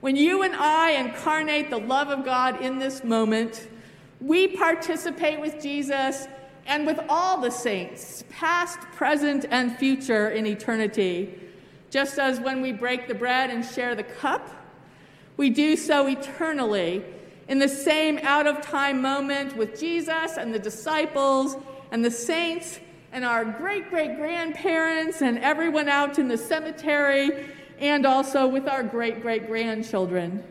When 0.00 0.16
you 0.16 0.42
and 0.42 0.54
I 0.56 0.92
incarnate 0.92 1.68
the 1.68 1.78
love 1.78 2.08
of 2.08 2.24
God 2.24 2.62
in 2.62 2.78
this 2.78 3.04
moment, 3.04 3.68
we 4.22 4.48
participate 4.48 5.40
with 5.40 5.62
Jesus 5.62 6.26
and 6.64 6.86
with 6.86 6.98
all 7.06 7.38
the 7.42 7.50
saints, 7.50 8.24
past, 8.30 8.80
present, 8.96 9.44
and 9.50 9.76
future 9.76 10.30
in 10.30 10.46
eternity. 10.46 11.38
Just 11.90 12.18
as 12.18 12.40
when 12.40 12.62
we 12.62 12.72
break 12.72 13.06
the 13.08 13.14
bread 13.14 13.50
and 13.50 13.62
share 13.62 13.94
the 13.94 14.04
cup, 14.04 14.48
we 15.36 15.50
do 15.50 15.76
so 15.76 16.06
eternally 16.06 17.04
in 17.48 17.58
the 17.58 17.68
same 17.68 18.18
out 18.22 18.46
of 18.46 18.62
time 18.62 19.02
moment 19.02 19.54
with 19.54 19.78
Jesus 19.78 20.38
and 20.38 20.54
the 20.54 20.58
disciples 20.58 21.58
and 21.90 22.02
the 22.02 22.10
saints 22.10 22.80
and 23.14 23.24
our 23.24 23.44
great 23.44 23.88
great 23.90 24.16
grandparents 24.16 25.22
and 25.22 25.38
everyone 25.38 25.88
out 25.88 26.18
in 26.18 26.26
the 26.26 26.36
cemetery, 26.36 27.48
and 27.78 28.04
also 28.04 28.46
with 28.48 28.68
our 28.68 28.82
great 28.82 29.22
great 29.22 29.46
grandchildren. 29.46 30.42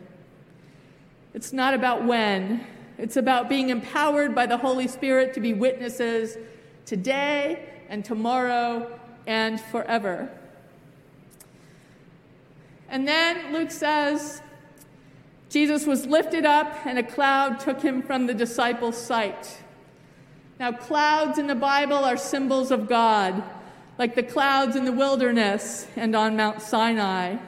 It's 1.34 1.52
not 1.52 1.74
about 1.74 2.04
when, 2.04 2.66
it's 2.96 3.18
about 3.18 3.50
being 3.50 3.68
empowered 3.68 4.34
by 4.34 4.46
the 4.46 4.56
Holy 4.56 4.88
Spirit 4.88 5.34
to 5.34 5.40
be 5.40 5.52
witnesses 5.52 6.38
today 6.86 7.68
and 7.90 8.02
tomorrow 8.02 8.98
and 9.26 9.60
forever. 9.60 10.30
And 12.88 13.06
then 13.06 13.52
Luke 13.52 13.72
says, 13.72 14.40
Jesus 15.50 15.86
was 15.86 16.06
lifted 16.06 16.46
up, 16.46 16.86
and 16.86 16.98
a 16.98 17.02
cloud 17.02 17.60
took 17.60 17.82
him 17.82 18.02
from 18.02 18.26
the 18.26 18.34
disciples' 18.34 18.96
sight. 18.96 19.63
Now, 20.60 20.70
clouds 20.70 21.38
in 21.38 21.48
the 21.48 21.54
Bible 21.54 21.96
are 21.96 22.16
symbols 22.16 22.70
of 22.70 22.88
God, 22.88 23.42
like 23.98 24.14
the 24.14 24.22
clouds 24.22 24.76
in 24.76 24.84
the 24.84 24.92
wilderness 24.92 25.86
and 25.96 26.14
on 26.14 26.36
Mount 26.36 26.62
Sinai. 26.62 27.38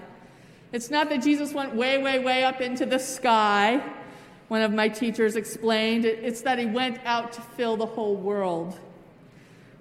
It's 0.73 0.91
not 0.91 1.09
that 1.11 1.23
Jesus 1.23 1.53
went 1.53 1.75
way, 1.75 2.03
way, 2.03 2.19
way 2.19 2.43
up 2.43 2.61
into 2.61 2.85
the 2.85 2.99
sky, 2.99 3.81
one 4.49 4.63
of 4.63 4.73
my 4.73 4.89
teachers 4.89 5.37
explained. 5.37 6.05
It's 6.05 6.43
that 6.43 6.59
he 6.59 6.67
went 6.67 6.99
out 7.05 7.33
to 7.35 7.41
fill 7.41 7.77
the 7.77 7.87
whole 7.87 8.17
world, 8.17 8.79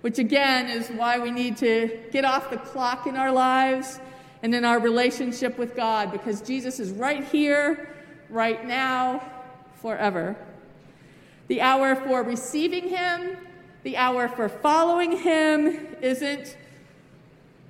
which 0.01 0.19
again 0.19 0.69
is 0.69 0.89
why 0.89 1.17
we 1.17 1.31
need 1.31 1.57
to 1.57 1.99
get 2.11 2.25
off 2.25 2.51
the 2.51 2.57
clock 2.57 3.07
in 3.07 3.15
our 3.15 3.31
lives 3.31 3.99
and 4.43 4.53
in 4.53 4.63
our 4.63 4.79
relationship 4.79 5.57
with 5.57 5.75
God, 5.75 6.11
because 6.11 6.41
Jesus 6.41 6.79
is 6.79 6.91
right 6.91 7.23
here, 7.23 7.89
right 8.29 8.63
now, 8.65 9.23
forever. 9.81 10.35
The 11.47 11.62
hour 11.62 11.95
for 11.95 12.23
receiving 12.23 12.89
Him, 12.89 13.38
the 13.84 13.97
hour 13.97 14.27
for 14.27 14.49
following 14.49 15.17
Him 15.17 15.95
isn't 16.01 16.58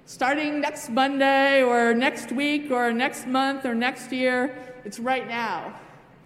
starting 0.05 0.61
next 0.61 0.89
Monday 0.89 1.61
or 1.63 1.93
next 1.93 2.31
week 2.31 2.71
or 2.71 2.93
next 2.93 3.27
month 3.27 3.65
or 3.65 3.75
next 3.75 4.11
year. 4.11 4.55
It's 4.85 4.99
right 4.99 5.27
now. 5.27 5.73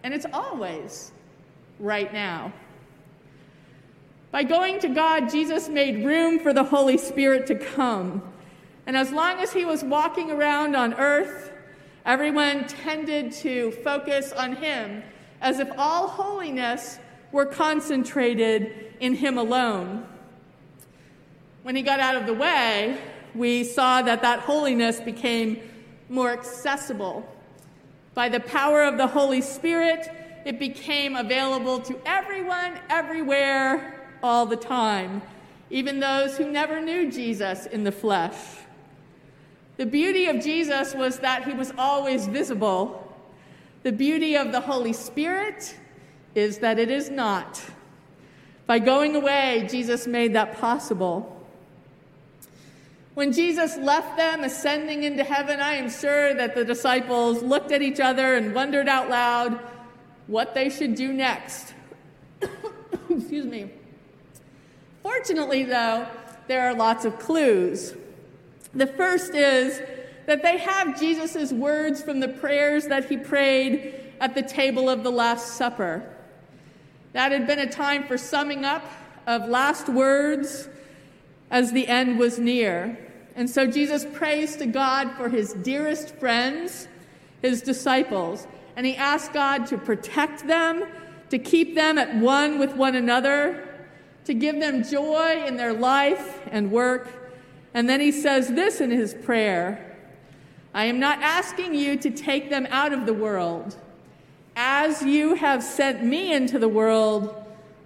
And 0.04 0.14
it's 0.14 0.26
always 0.32 1.12
right 1.80 2.12
now. 2.14 2.54
By 4.32 4.44
going 4.44 4.80
to 4.80 4.90
God, 4.90 5.30
Jesus 5.30 5.70
made 5.70 6.06
room 6.06 6.40
for 6.40 6.54
the 6.54 6.64
Holy 6.64 6.98
Spirit 6.98 7.48
to 7.48 7.56
come. 7.56 8.22
And 8.86 8.96
as 8.96 9.12
long 9.12 9.40
as 9.40 9.52
he 9.52 9.66
was 9.66 9.84
walking 9.84 10.30
around 10.30 10.76
on 10.76 10.94
earth, 10.96 11.52
everyone 12.06 12.68
tended 12.68 13.32
to 13.32 13.72
focus 13.72 14.32
on 14.34 14.56
him 14.56 15.04
as 15.42 15.60
if 15.60 15.70
all 15.78 16.08
holiness 16.08 17.00
were 17.32 17.46
concentrated 17.46 18.94
in 19.00 19.15
him 19.15 19.38
alone. 19.38 20.06
When 21.63 21.76
he 21.76 21.82
got 21.82 22.00
out 22.00 22.15
of 22.15 22.26
the 22.26 22.34
way, 22.34 22.98
we 23.36 23.63
saw 23.63 24.02
that 24.02 24.22
that 24.22 24.39
holiness 24.39 25.00
became 25.00 25.60
more 26.10 26.32
accessible. 26.32 27.28
By 28.13 28.30
the 28.30 28.39
power 28.39 28.84
of 28.84 28.98
the 28.98 29.08
Holy 29.08 29.42
Spirit, 29.42 30.10
it 30.46 30.60
became 30.60 31.15
available 31.15 31.80
to 31.82 32.00
everyone, 32.06 32.80
everywhere, 32.89 33.96
all 34.24 34.46
the 34.46 34.56
time, 34.56 35.22
even 35.70 36.00
those 36.00 36.38
who 36.38 36.50
never 36.50 36.82
knew 36.82 37.12
Jesus 37.12 37.65
in 37.68 37.84
the 37.84 37.92
flesh. 37.92 38.36
The 39.78 39.86
beauty 39.86 40.26
of 40.26 40.44
Jesus 40.44 40.94
was 40.94 41.20
that 41.20 41.46
he 41.46 41.54
was 41.54 41.72
always 41.78 42.28
visible. 42.28 43.15
The 43.84 43.92
beauty 43.92 44.36
of 44.36 44.52
the 44.52 44.60
Holy 44.60 44.92
Spirit 44.92 45.76
is 46.36 46.60
that 46.60 46.80
it 46.80 46.92
is 46.92 47.10
not. 47.10 47.62
By 48.68 48.80
going 48.80 49.15
away, 49.15 49.68
Jesus 49.70 50.06
made 50.06 50.34
that 50.36 50.60
possible. 50.60 51.36
When 53.15 53.34
Jesus 53.34 53.76
left 53.78 54.15
them 54.15 54.44
ascending 54.44 55.04
into 55.04 55.24
heaven, 55.24 55.60
I 55.60 55.74
am 55.74 55.89
sure 55.89 56.34
that 56.36 56.56
the 56.56 56.63
disciples 56.63 57.42
looked 57.42 57.72
at 57.72 57.82
each 57.82 58.00
other 58.00 58.36
and 58.36 58.54
wondered 58.54 58.88
out 58.88 59.10
loud 59.10 59.60
what 60.28 60.54
they 60.54 60.70
should 60.70 60.96
do 60.96 61.12
next. 61.12 61.74
Excuse 63.10 63.46
me. 63.46 63.72
Fortunately, 65.02 65.63
though, 65.63 66.08
there 66.48 66.62
are 66.70 66.76
lots 66.76 67.04
of 67.06 67.18
clues. 67.20 67.96
The 68.74 68.88
first 68.88 69.34
is 69.34 69.82
that 70.28 70.44
they 70.44 70.58
have 70.60 71.00
Jesus' 71.00 71.52
words 71.52 72.04
from 72.04 72.20
the 72.20 72.28
prayers 72.28 72.86
that 72.86 73.10
he 73.10 73.18
prayed 73.18 73.96
at 74.22 74.36
the 74.36 74.44
table 74.44 74.89
of 74.89 75.04
the 75.04 75.12
Last 75.12 75.56
Supper. 75.56 76.08
That 77.13 77.32
had 77.32 77.48
been 77.48 77.60
a 77.60 77.69
time 77.69 78.04
for 78.06 78.17
summing 78.17 78.65
up 78.65 78.84
of 79.26 79.48
last 79.48 79.89
words 79.89 80.69
as 81.52 81.72
the 81.72 81.88
end 81.88 82.19
was 82.19 82.39
near. 82.39 82.98
And 83.36 83.50
so 83.50 83.65
Jesus 83.65 84.06
prays 84.13 84.56
to 84.58 84.65
God 84.65 85.12
for 85.15 85.30
his 85.30 85.54
dearest 85.54 86.15
friends, 86.15 86.88
his 87.41 87.62
disciples, 87.62 88.48
and 88.76 88.86
he 88.86 88.95
asks 88.95 89.30
God 89.30 89.65
to 89.67 89.78
protect 89.78 90.45
them, 90.48 90.86
to 91.30 91.39
keep 91.39 91.76
them 91.76 91.98
at 91.98 92.15
one 92.15 92.60
with 92.60 92.76
one 92.76 92.95
another, 92.95 93.67
to 94.26 94.34
give 94.34 94.60
them 94.60 94.84
joy 94.84 95.43
in 95.45 95.58
their 95.58 95.74
life 95.74 96.39
and 96.52 96.72
work. 96.72 97.08
And 97.74 97.88
then 97.88 98.00
he 98.00 98.12
says 98.12 98.50
this 98.50 98.82
in 98.82 98.91
his 98.91 99.13
prayer 99.13 99.86
I 100.74 100.86
am 100.86 101.00
not 101.00 101.22
asking 101.22 101.74
you 101.74 101.98
to 101.98 102.12
take 102.12 102.50
them 102.50 102.67
out 102.69 102.93
of 102.93 103.06
the 103.06 103.13
world. 103.13 103.76
As 104.62 105.02
you 105.02 105.36
have 105.36 105.63
sent 105.63 106.04
me 106.04 106.34
into 106.34 106.60
the 106.60 106.67
world, 106.67 107.34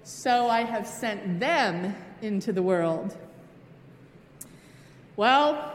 so 0.04 0.50
I 0.50 0.62
have 0.62 0.88
sent 0.88 1.40
them 1.40 1.96
into 2.24 2.52
the 2.52 2.64
world. 2.64 3.16
Well, 5.16 5.72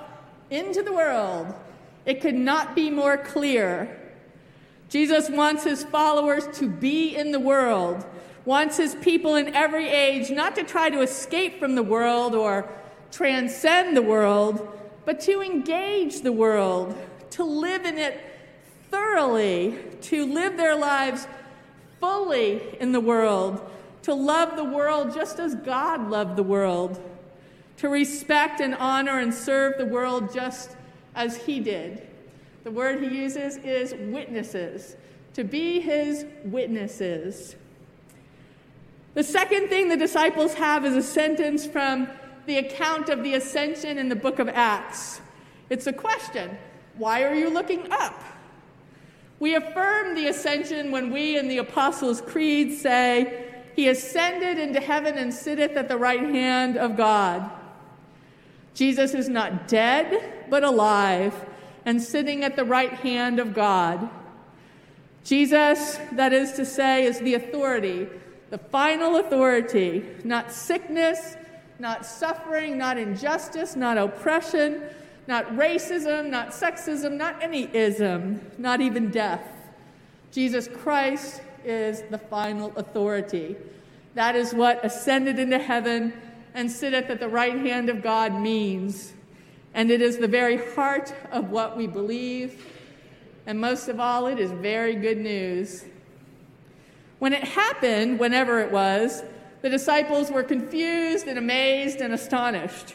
into 0.50 0.82
the 0.82 0.92
world. 0.92 1.54
It 2.04 2.20
could 2.20 2.34
not 2.34 2.74
be 2.74 2.90
more 2.90 3.16
clear. 3.16 3.96
Jesus 4.88 5.30
wants 5.30 5.62
his 5.62 5.84
followers 5.84 6.48
to 6.58 6.68
be 6.68 7.14
in 7.14 7.30
the 7.30 7.38
world, 7.38 8.04
wants 8.44 8.76
his 8.76 8.96
people 8.96 9.37
in 9.37 9.54
every 9.54 9.88
age 9.88 10.32
not 10.32 10.56
to 10.56 10.64
try 10.64 10.90
to 10.90 11.02
escape 11.02 11.61
from 11.61 11.76
the 11.76 11.82
world 11.84 12.34
or 12.34 12.68
transcend 13.12 13.96
the 13.96 14.02
world, 14.02 14.66
but 15.04 15.20
to 15.20 15.42
engage 15.42 16.22
the 16.22 16.32
world, 16.32 16.98
to 17.30 17.44
live 17.44 17.84
in 17.84 17.98
it 17.98 18.20
thoroughly, 18.90 19.79
to 20.03 20.27
live 20.27 20.57
their 20.57 20.77
lives 20.77 21.27
fully 22.01 22.62
in 22.81 22.92
the 22.92 23.01
world, 23.01 23.61
to 24.03 24.14
love 24.14 24.57
the 24.57 24.64
world 24.64 25.14
just 25.14 25.38
as 25.38 25.55
God 25.55 26.11
loved 26.11 26.37
the 26.37 26.42
world 26.42 27.03
to 27.79 27.88
respect 27.88 28.61
and 28.61 28.74
honor 28.74 29.18
and 29.18 29.33
serve 29.33 29.79
the 29.79 29.87
world 29.87 30.33
just 30.33 30.77
as 31.14 31.37
he 31.37 31.61
did. 31.61 32.07
The 32.64 32.70
word 32.70 33.01
he 33.01 33.16
uses 33.16 33.57
is 33.59 33.94
witnesses, 34.12 34.96
to 35.35 35.44
be 35.44 35.81
his 35.81 36.27
witnesses. 36.44 37.57
The 39.14 39.22
second 39.22 39.68
thing 39.68 39.88
the 39.88 39.96
disciples 39.96 40.55
have 40.55 40.85
is 40.85 40.96
a 40.96 41.03
sentence 41.03 41.66
from 41.66 42.09
the 42.46 42.59
account 42.59 43.09
of 43.09 43.22
the 43.22 43.35
ascension 43.35 43.96
in 43.96 44.09
the 44.09 44.16
book 44.16 44.38
of 44.38 44.48
Acts. 44.48 45.20
It's 45.70 45.87
a 45.87 45.92
question 45.92 46.59
Why 46.96 47.22
are 47.22 47.35
you 47.35 47.48
looking 47.48 47.90
up? 47.92 48.20
We 49.40 49.55
affirm 49.55 50.14
the 50.14 50.27
ascension 50.27 50.90
when 50.90 51.12
we 51.12 51.38
in 51.38 51.48
the 51.48 51.59
Apostles' 51.59 52.20
Creed 52.20 52.77
say, 52.77 53.44
He 53.77 53.88
ascended 53.88 54.59
into 54.59 54.81
heaven 54.81 55.16
and 55.16 55.33
sitteth 55.33 55.77
at 55.77 55.88
the 55.88 55.96
right 55.96 56.22
hand 56.22 56.77
of 56.77 56.96
God. 56.96 57.51
Jesus 58.74 59.14
is 59.14 59.29
not 59.29 59.68
dead, 59.68 60.46
but 60.51 60.64
alive 60.64 61.35
and 61.85 62.03
sitting 62.03 62.44
at 62.44 62.57
the 62.57 62.64
right 62.64 62.92
hand 62.92 63.38
of 63.38 63.55
God. 63.55 64.11
Jesus, 65.24 65.98
that 66.12 66.33
is 66.33 66.53
to 66.53 66.64
say, 66.64 67.05
is 67.05 67.20
the 67.20 67.35
authority, 67.35 68.09
the 68.51 68.59
final 68.59 69.16
authority, 69.16 70.05
not 70.24 70.53
sickness, 70.53 71.37
not 71.79 72.05
suffering, 72.05 72.79
not 72.79 72.98
injustice, 72.98 73.77
not 73.77 73.98
oppression, 73.98 74.83
not 75.28 75.46
racism, 75.56 76.30
not 76.30 76.48
sexism, 76.48 77.12
not 77.12 77.40
any 77.42 77.68
ism, 77.76 78.40
not 78.56 78.80
even 78.80 79.10
death. 79.10 79.46
Jesus 80.32 80.66
Christ 80.66 81.42
is 81.66 82.02
the 82.10 82.16
final 82.16 82.72
authority. 82.76 83.54
That 84.14 84.34
is 84.34 84.54
what 84.54 84.82
ascended 84.82 85.38
into 85.38 85.58
heaven 85.58 86.14
and 86.54 86.70
sitteth 86.70 87.10
at 87.10 87.20
the 87.20 87.28
right 87.28 87.56
hand 87.58 87.90
of 87.90 88.02
God 88.02 88.32
means. 88.32 89.12
And 89.74 89.90
it 89.90 90.00
is 90.00 90.16
the 90.16 90.26
very 90.26 90.56
heart 90.74 91.12
of 91.30 91.50
what 91.50 91.76
we 91.76 91.86
believe. 91.86 92.64
And 93.46 93.60
most 93.60 93.88
of 93.88 94.00
all, 94.00 94.28
it 94.28 94.38
is 94.38 94.50
very 94.50 94.94
good 94.94 95.18
news. 95.18 95.84
When 97.18 97.34
it 97.34 97.44
happened, 97.44 98.18
whenever 98.18 98.60
it 98.60 98.72
was, 98.72 99.22
the 99.60 99.68
disciples 99.68 100.30
were 100.30 100.42
confused 100.42 101.26
and 101.26 101.38
amazed 101.38 101.98
and 102.00 102.14
astonished. 102.14 102.94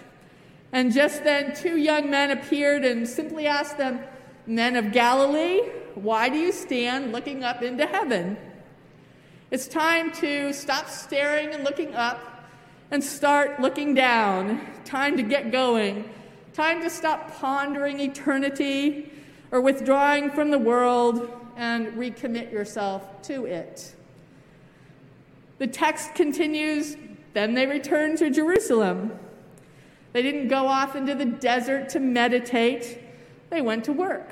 And 0.74 0.92
just 0.92 1.24
then, 1.24 1.56
two 1.56 1.78
young 1.78 2.10
men 2.10 2.32
appeared 2.32 2.84
and 2.84 3.08
simply 3.08 3.46
asked 3.46 3.78
them, 3.78 4.00
Men 4.48 4.76
of 4.76 4.92
Galilee, 4.92 5.62
why 5.94 6.30
do 6.30 6.38
you 6.38 6.52
stand 6.52 7.12
looking 7.12 7.44
up 7.44 7.62
into 7.62 7.86
heaven? 7.86 8.36
It's 9.52 9.68
time 9.68 10.12
to 10.14 10.52
stop 10.52 10.90
staring 10.90 11.54
and 11.54 11.64
looking 11.64 11.94
up 11.94 12.20
and 12.90 13.04
start 13.04 13.60
looking 13.60 13.94
down. 13.94 14.62
Time 14.84 15.16
to 15.16 15.22
get 15.24 15.52
going. 15.52 16.10
Time 16.54 16.82
to 16.82 16.90
stop 16.90 17.36
pondering 17.36 18.00
eternity 18.00 19.12
or 19.52 19.62
withdrawing 19.62 20.32
from 20.32 20.50
the 20.50 20.58
world 20.58 21.32
and 21.56 21.90
recommit 21.90 22.52
yourself 22.52 23.22
to 23.22 23.46
it. 23.46 23.94
The 25.60 25.68
text 25.68 26.16
continues 26.16 26.98
Then 27.34 27.54
they 27.54 27.68
returned 27.68 28.18
to 28.18 28.32
Jerusalem. 28.32 29.20
They 30.14 30.22
didn't 30.22 30.48
go 30.48 30.68
off 30.68 30.96
into 30.96 31.16
the 31.16 31.26
desert 31.26 31.90
to 31.90 32.00
meditate, 32.00 33.00
they 33.50 33.62
went 33.62 33.84
to 33.86 33.94
work. 33.94 34.30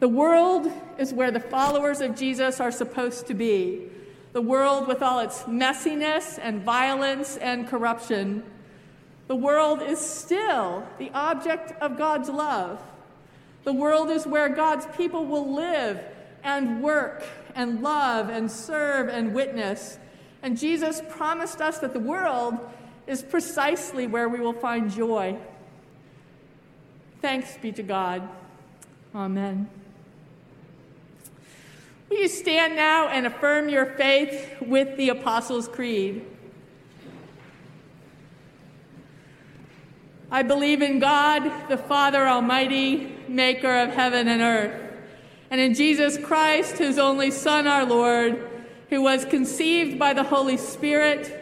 The 0.00 0.08
world 0.08 0.70
is 0.98 1.12
where 1.12 1.30
the 1.30 1.40
followers 1.40 2.00
of 2.00 2.16
Jesus 2.16 2.58
are 2.58 2.72
supposed 2.72 3.26
to 3.28 3.34
be 3.34 3.88
the 4.32 4.40
world 4.40 4.88
with 4.88 5.02
all 5.02 5.20
its 5.20 5.42
messiness 5.42 6.38
and 6.40 6.62
violence 6.62 7.36
and 7.36 7.68
corruption, 7.68 8.42
the 9.28 9.36
world 9.36 9.82
is 9.82 10.00
still 10.00 10.86
the 10.98 11.10
object 11.12 11.72
of 11.82 11.98
God's 11.98 12.28
love. 12.28 12.82
The 13.64 13.72
world 13.72 14.10
is 14.10 14.26
where 14.26 14.48
God's 14.48 14.86
people 14.96 15.26
will 15.26 15.54
live 15.54 16.02
and 16.42 16.82
work 16.82 17.24
and 17.54 17.82
love 17.82 18.30
and 18.30 18.50
serve 18.50 19.08
and 19.08 19.34
witness. 19.34 19.98
And 20.42 20.58
Jesus 20.58 21.02
promised 21.10 21.60
us 21.60 21.78
that 21.78 21.92
the 21.92 22.00
world 22.00 22.58
is 23.06 23.22
precisely 23.22 24.06
where 24.06 24.28
we 24.28 24.40
will 24.40 24.52
find 24.52 24.90
joy. 24.90 25.36
Thanks 27.20 27.56
be 27.60 27.72
to 27.72 27.82
God. 27.82 28.28
Amen. 29.14 29.68
Will 32.08 32.18
you 32.18 32.28
stand 32.28 32.76
now 32.76 33.08
and 33.08 33.26
affirm 33.26 33.68
your 33.68 33.86
faith 33.86 34.60
with 34.60 34.96
the 34.96 35.08
Apostles' 35.08 35.68
Creed? 35.68 36.26
I 40.30 40.42
believe 40.42 40.82
in 40.82 40.98
God, 40.98 41.68
the 41.68 41.76
Father 41.76 42.26
Almighty, 42.26 43.14
maker 43.28 43.74
of 43.80 43.90
heaven 43.90 44.28
and 44.28 44.40
earth, 44.40 44.80
and 45.50 45.60
in 45.60 45.74
Jesus 45.74 46.16
Christ, 46.16 46.78
his 46.78 46.98
only 46.98 47.30
Son, 47.30 47.66
our 47.66 47.84
Lord, 47.84 48.48
who 48.88 49.02
was 49.02 49.26
conceived 49.26 49.98
by 49.98 50.14
the 50.14 50.22
Holy 50.22 50.56
Spirit, 50.56 51.41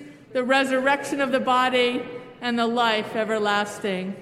the 0.33 0.43
resurrection 0.43 1.21
of 1.21 1.31
the 1.31 1.39
body, 1.39 2.03
and 2.41 2.57
the 2.57 2.67
life 2.67 3.15
everlasting. 3.15 4.15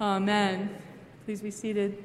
Amen. 0.00 0.70
Please 1.24 1.40
be 1.40 1.50
seated. 1.50 2.02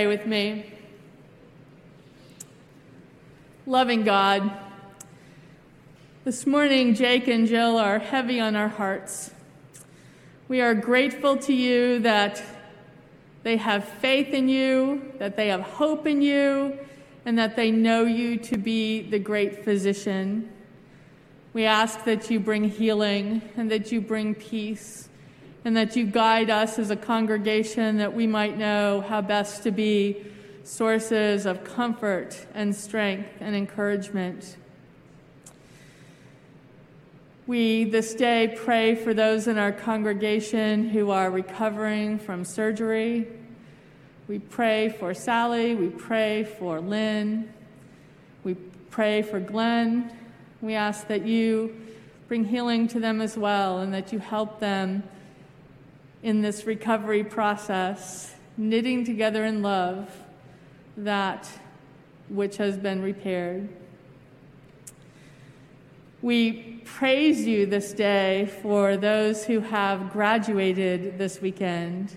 Pray 0.00 0.06
with 0.06 0.24
me? 0.24 0.64
Loving 3.66 4.02
God, 4.02 4.50
this 6.24 6.46
morning 6.46 6.94
Jake 6.94 7.28
and 7.28 7.46
Jill 7.46 7.76
are 7.76 7.98
heavy 7.98 8.40
on 8.40 8.56
our 8.56 8.68
hearts. 8.68 9.30
We 10.48 10.62
are 10.62 10.74
grateful 10.74 11.36
to 11.36 11.52
you 11.52 11.98
that 11.98 12.42
they 13.42 13.58
have 13.58 13.84
faith 13.84 14.28
in 14.28 14.48
you, 14.48 15.12
that 15.18 15.36
they 15.36 15.48
have 15.48 15.60
hope 15.60 16.06
in 16.06 16.22
you, 16.22 16.78
and 17.26 17.38
that 17.38 17.54
they 17.54 17.70
know 17.70 18.04
you 18.04 18.38
to 18.38 18.56
be 18.56 19.02
the 19.02 19.18
great 19.18 19.66
physician. 19.66 20.50
We 21.52 21.66
ask 21.66 22.04
that 22.04 22.30
you 22.30 22.40
bring 22.40 22.64
healing 22.64 23.42
and 23.54 23.70
that 23.70 23.92
you 23.92 24.00
bring 24.00 24.34
peace 24.34 25.09
and 25.64 25.76
that 25.76 25.96
you 25.96 26.06
guide 26.06 26.50
us 26.50 26.78
as 26.78 26.90
a 26.90 26.96
congregation 26.96 27.98
that 27.98 28.14
we 28.14 28.26
might 28.26 28.56
know 28.56 29.04
how 29.06 29.20
best 29.20 29.62
to 29.62 29.70
be 29.70 30.24
sources 30.64 31.46
of 31.46 31.64
comfort 31.64 32.46
and 32.54 32.74
strength 32.74 33.28
and 33.40 33.54
encouragement. 33.54 34.56
We 37.46 37.84
this 37.84 38.14
day 38.14 38.56
pray 38.56 38.94
for 38.94 39.12
those 39.12 39.48
in 39.48 39.58
our 39.58 39.72
congregation 39.72 40.88
who 40.88 41.10
are 41.10 41.30
recovering 41.30 42.18
from 42.18 42.44
surgery. 42.44 43.26
We 44.28 44.38
pray 44.38 44.88
for 44.88 45.12
Sally. 45.12 45.74
We 45.74 45.88
pray 45.88 46.44
for 46.44 46.80
Lynn. 46.80 47.52
We 48.44 48.54
pray 48.90 49.22
for 49.22 49.40
Glenn. 49.40 50.12
We 50.60 50.74
ask 50.74 51.08
that 51.08 51.26
you 51.26 51.76
bring 52.28 52.44
healing 52.44 52.86
to 52.88 53.00
them 53.00 53.20
as 53.20 53.36
well 53.36 53.78
and 53.78 53.92
that 53.92 54.12
you 54.12 54.20
help 54.20 54.60
them 54.60 55.02
in 56.22 56.42
this 56.42 56.64
recovery 56.64 57.24
process, 57.24 58.34
knitting 58.56 59.04
together 59.04 59.44
in 59.44 59.62
love 59.62 60.08
that 60.96 61.48
which 62.28 62.56
has 62.58 62.76
been 62.76 63.02
repaired. 63.02 63.68
We 66.22 66.82
praise 66.84 67.46
you 67.46 67.64
this 67.64 67.92
day 67.92 68.52
for 68.60 68.96
those 68.96 69.44
who 69.44 69.60
have 69.60 70.12
graduated 70.12 71.16
this 71.16 71.40
weekend. 71.40 72.16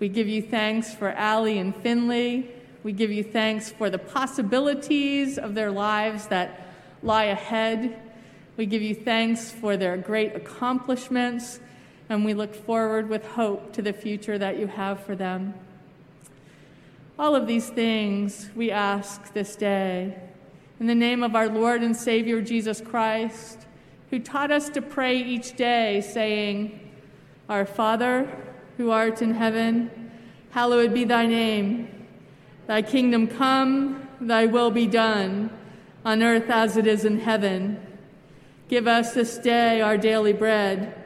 We 0.00 0.08
give 0.08 0.28
you 0.28 0.40
thanks 0.40 0.94
for 0.94 1.10
Allie 1.10 1.58
and 1.58 1.76
Finley. 1.76 2.50
We 2.82 2.92
give 2.92 3.10
you 3.10 3.22
thanks 3.22 3.70
for 3.70 3.90
the 3.90 3.98
possibilities 3.98 5.36
of 5.38 5.54
their 5.54 5.70
lives 5.70 6.28
that 6.28 6.68
lie 7.02 7.24
ahead. 7.24 8.00
We 8.56 8.66
give 8.66 8.82
you 8.82 8.94
thanks 8.94 9.50
for 9.50 9.76
their 9.76 9.96
great 9.96 10.34
accomplishments, 10.34 11.60
and 12.08 12.24
we 12.24 12.34
look 12.34 12.54
forward 12.54 13.08
with 13.08 13.24
hope 13.24 13.72
to 13.72 13.82
the 13.82 13.92
future 13.92 14.38
that 14.38 14.58
you 14.58 14.66
have 14.66 15.04
for 15.04 15.14
them. 15.16 15.54
All 17.18 17.34
of 17.34 17.46
these 17.46 17.68
things 17.68 18.50
we 18.54 18.70
ask 18.70 19.32
this 19.32 19.56
day 19.56 20.16
in 20.80 20.86
the 20.86 20.94
name 20.94 21.22
of 21.22 21.36
our 21.36 21.48
Lord 21.48 21.82
and 21.82 21.96
Savior 21.96 22.42
Jesus 22.42 22.80
Christ, 22.80 23.66
who 24.10 24.18
taught 24.18 24.50
us 24.50 24.68
to 24.70 24.82
pray 24.82 25.16
each 25.16 25.54
day, 25.56 26.00
saying, 26.00 26.90
Our 27.48 27.64
Father, 27.64 28.28
who 28.76 28.90
art 28.90 29.22
in 29.22 29.34
heaven, 29.34 30.10
hallowed 30.50 30.92
be 30.92 31.04
thy 31.04 31.26
name. 31.26 31.88
Thy 32.66 32.82
kingdom 32.82 33.28
come, 33.28 34.08
thy 34.20 34.46
will 34.46 34.70
be 34.70 34.86
done, 34.86 35.50
on 36.04 36.22
earth 36.22 36.50
as 36.50 36.76
it 36.76 36.86
is 36.86 37.04
in 37.04 37.20
heaven. 37.20 37.80
Give 38.68 38.88
us 38.88 39.14
this 39.14 39.38
day 39.38 39.80
our 39.80 39.96
daily 39.96 40.32
bread, 40.32 41.01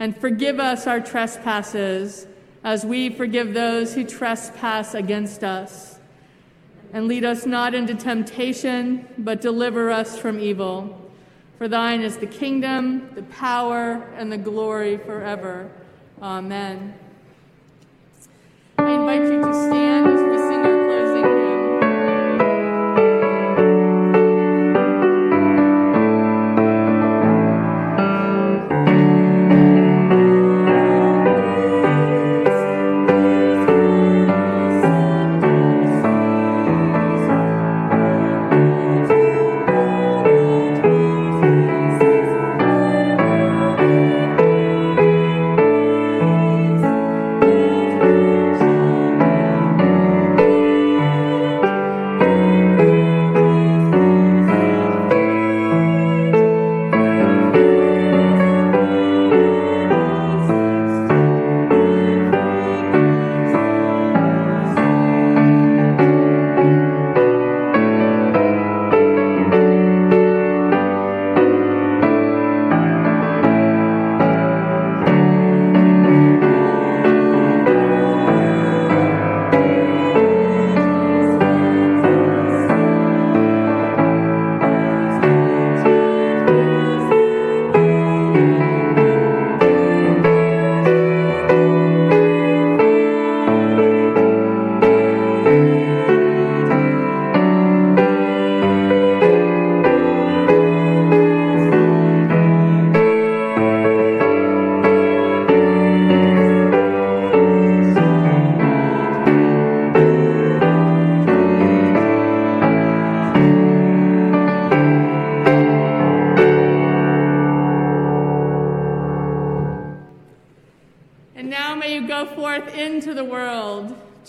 and 0.00 0.16
forgive 0.16 0.60
us 0.60 0.86
our 0.86 1.00
trespasses, 1.00 2.26
as 2.64 2.84
we 2.84 3.10
forgive 3.10 3.54
those 3.54 3.94
who 3.94 4.04
trespass 4.04 4.94
against 4.94 5.44
us 5.44 5.98
and 6.92 7.06
lead 7.06 7.24
us 7.24 7.44
not 7.44 7.74
into 7.74 7.94
temptation, 7.94 9.06
but 9.18 9.40
deliver 9.40 9.90
us 9.90 10.18
from 10.18 10.40
evil. 10.40 10.98
For 11.58 11.68
thine 11.68 12.02
is 12.02 12.16
the 12.16 12.26
kingdom, 12.26 13.10
the 13.14 13.24
power, 13.24 14.08
and 14.16 14.32
the 14.32 14.38
glory 14.38 14.96
forever. 14.96 15.70
Amen. 16.22 16.94
I 18.78 18.90
invite 18.92 19.22
you 19.22 19.44
to 19.44 19.52
stand 19.52 19.87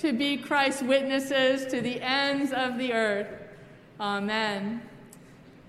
to 0.09 0.17
be 0.17 0.37
Christ's 0.37 0.81
witnesses 0.81 1.67
to 1.67 1.81
the 1.81 2.01
ends 2.01 2.51
of 2.51 2.79
the 2.79 2.93
earth. 2.93 3.27
Amen. 3.99 4.81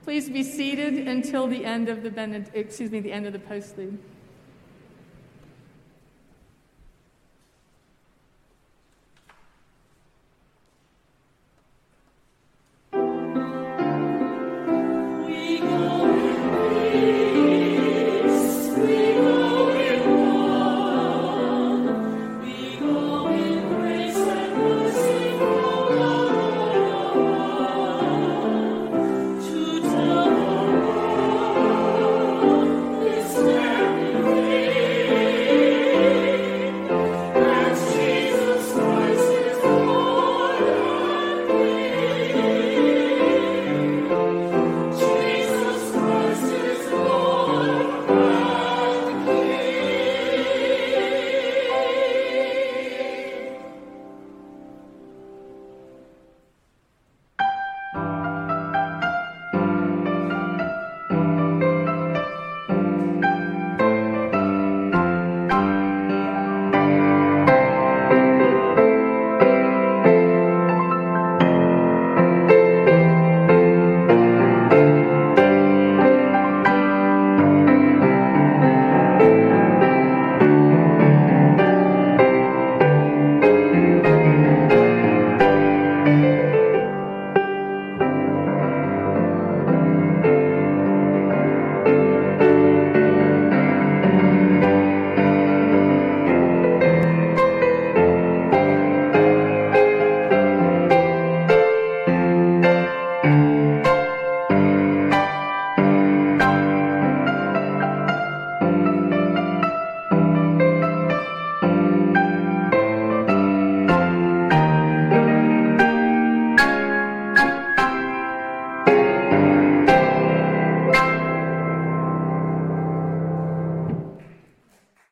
Please 0.02 0.30
be 0.30 0.42
seated 0.42 1.06
until 1.06 1.46
the 1.46 1.62
end 1.62 1.90
of 1.90 2.02
the 2.02 2.08
bened- 2.08 2.50
excuse 2.54 2.90
me, 2.90 3.00
the 3.00 3.12
end 3.12 3.26
of 3.26 3.34
the 3.34 3.38
postlude. 3.38 3.98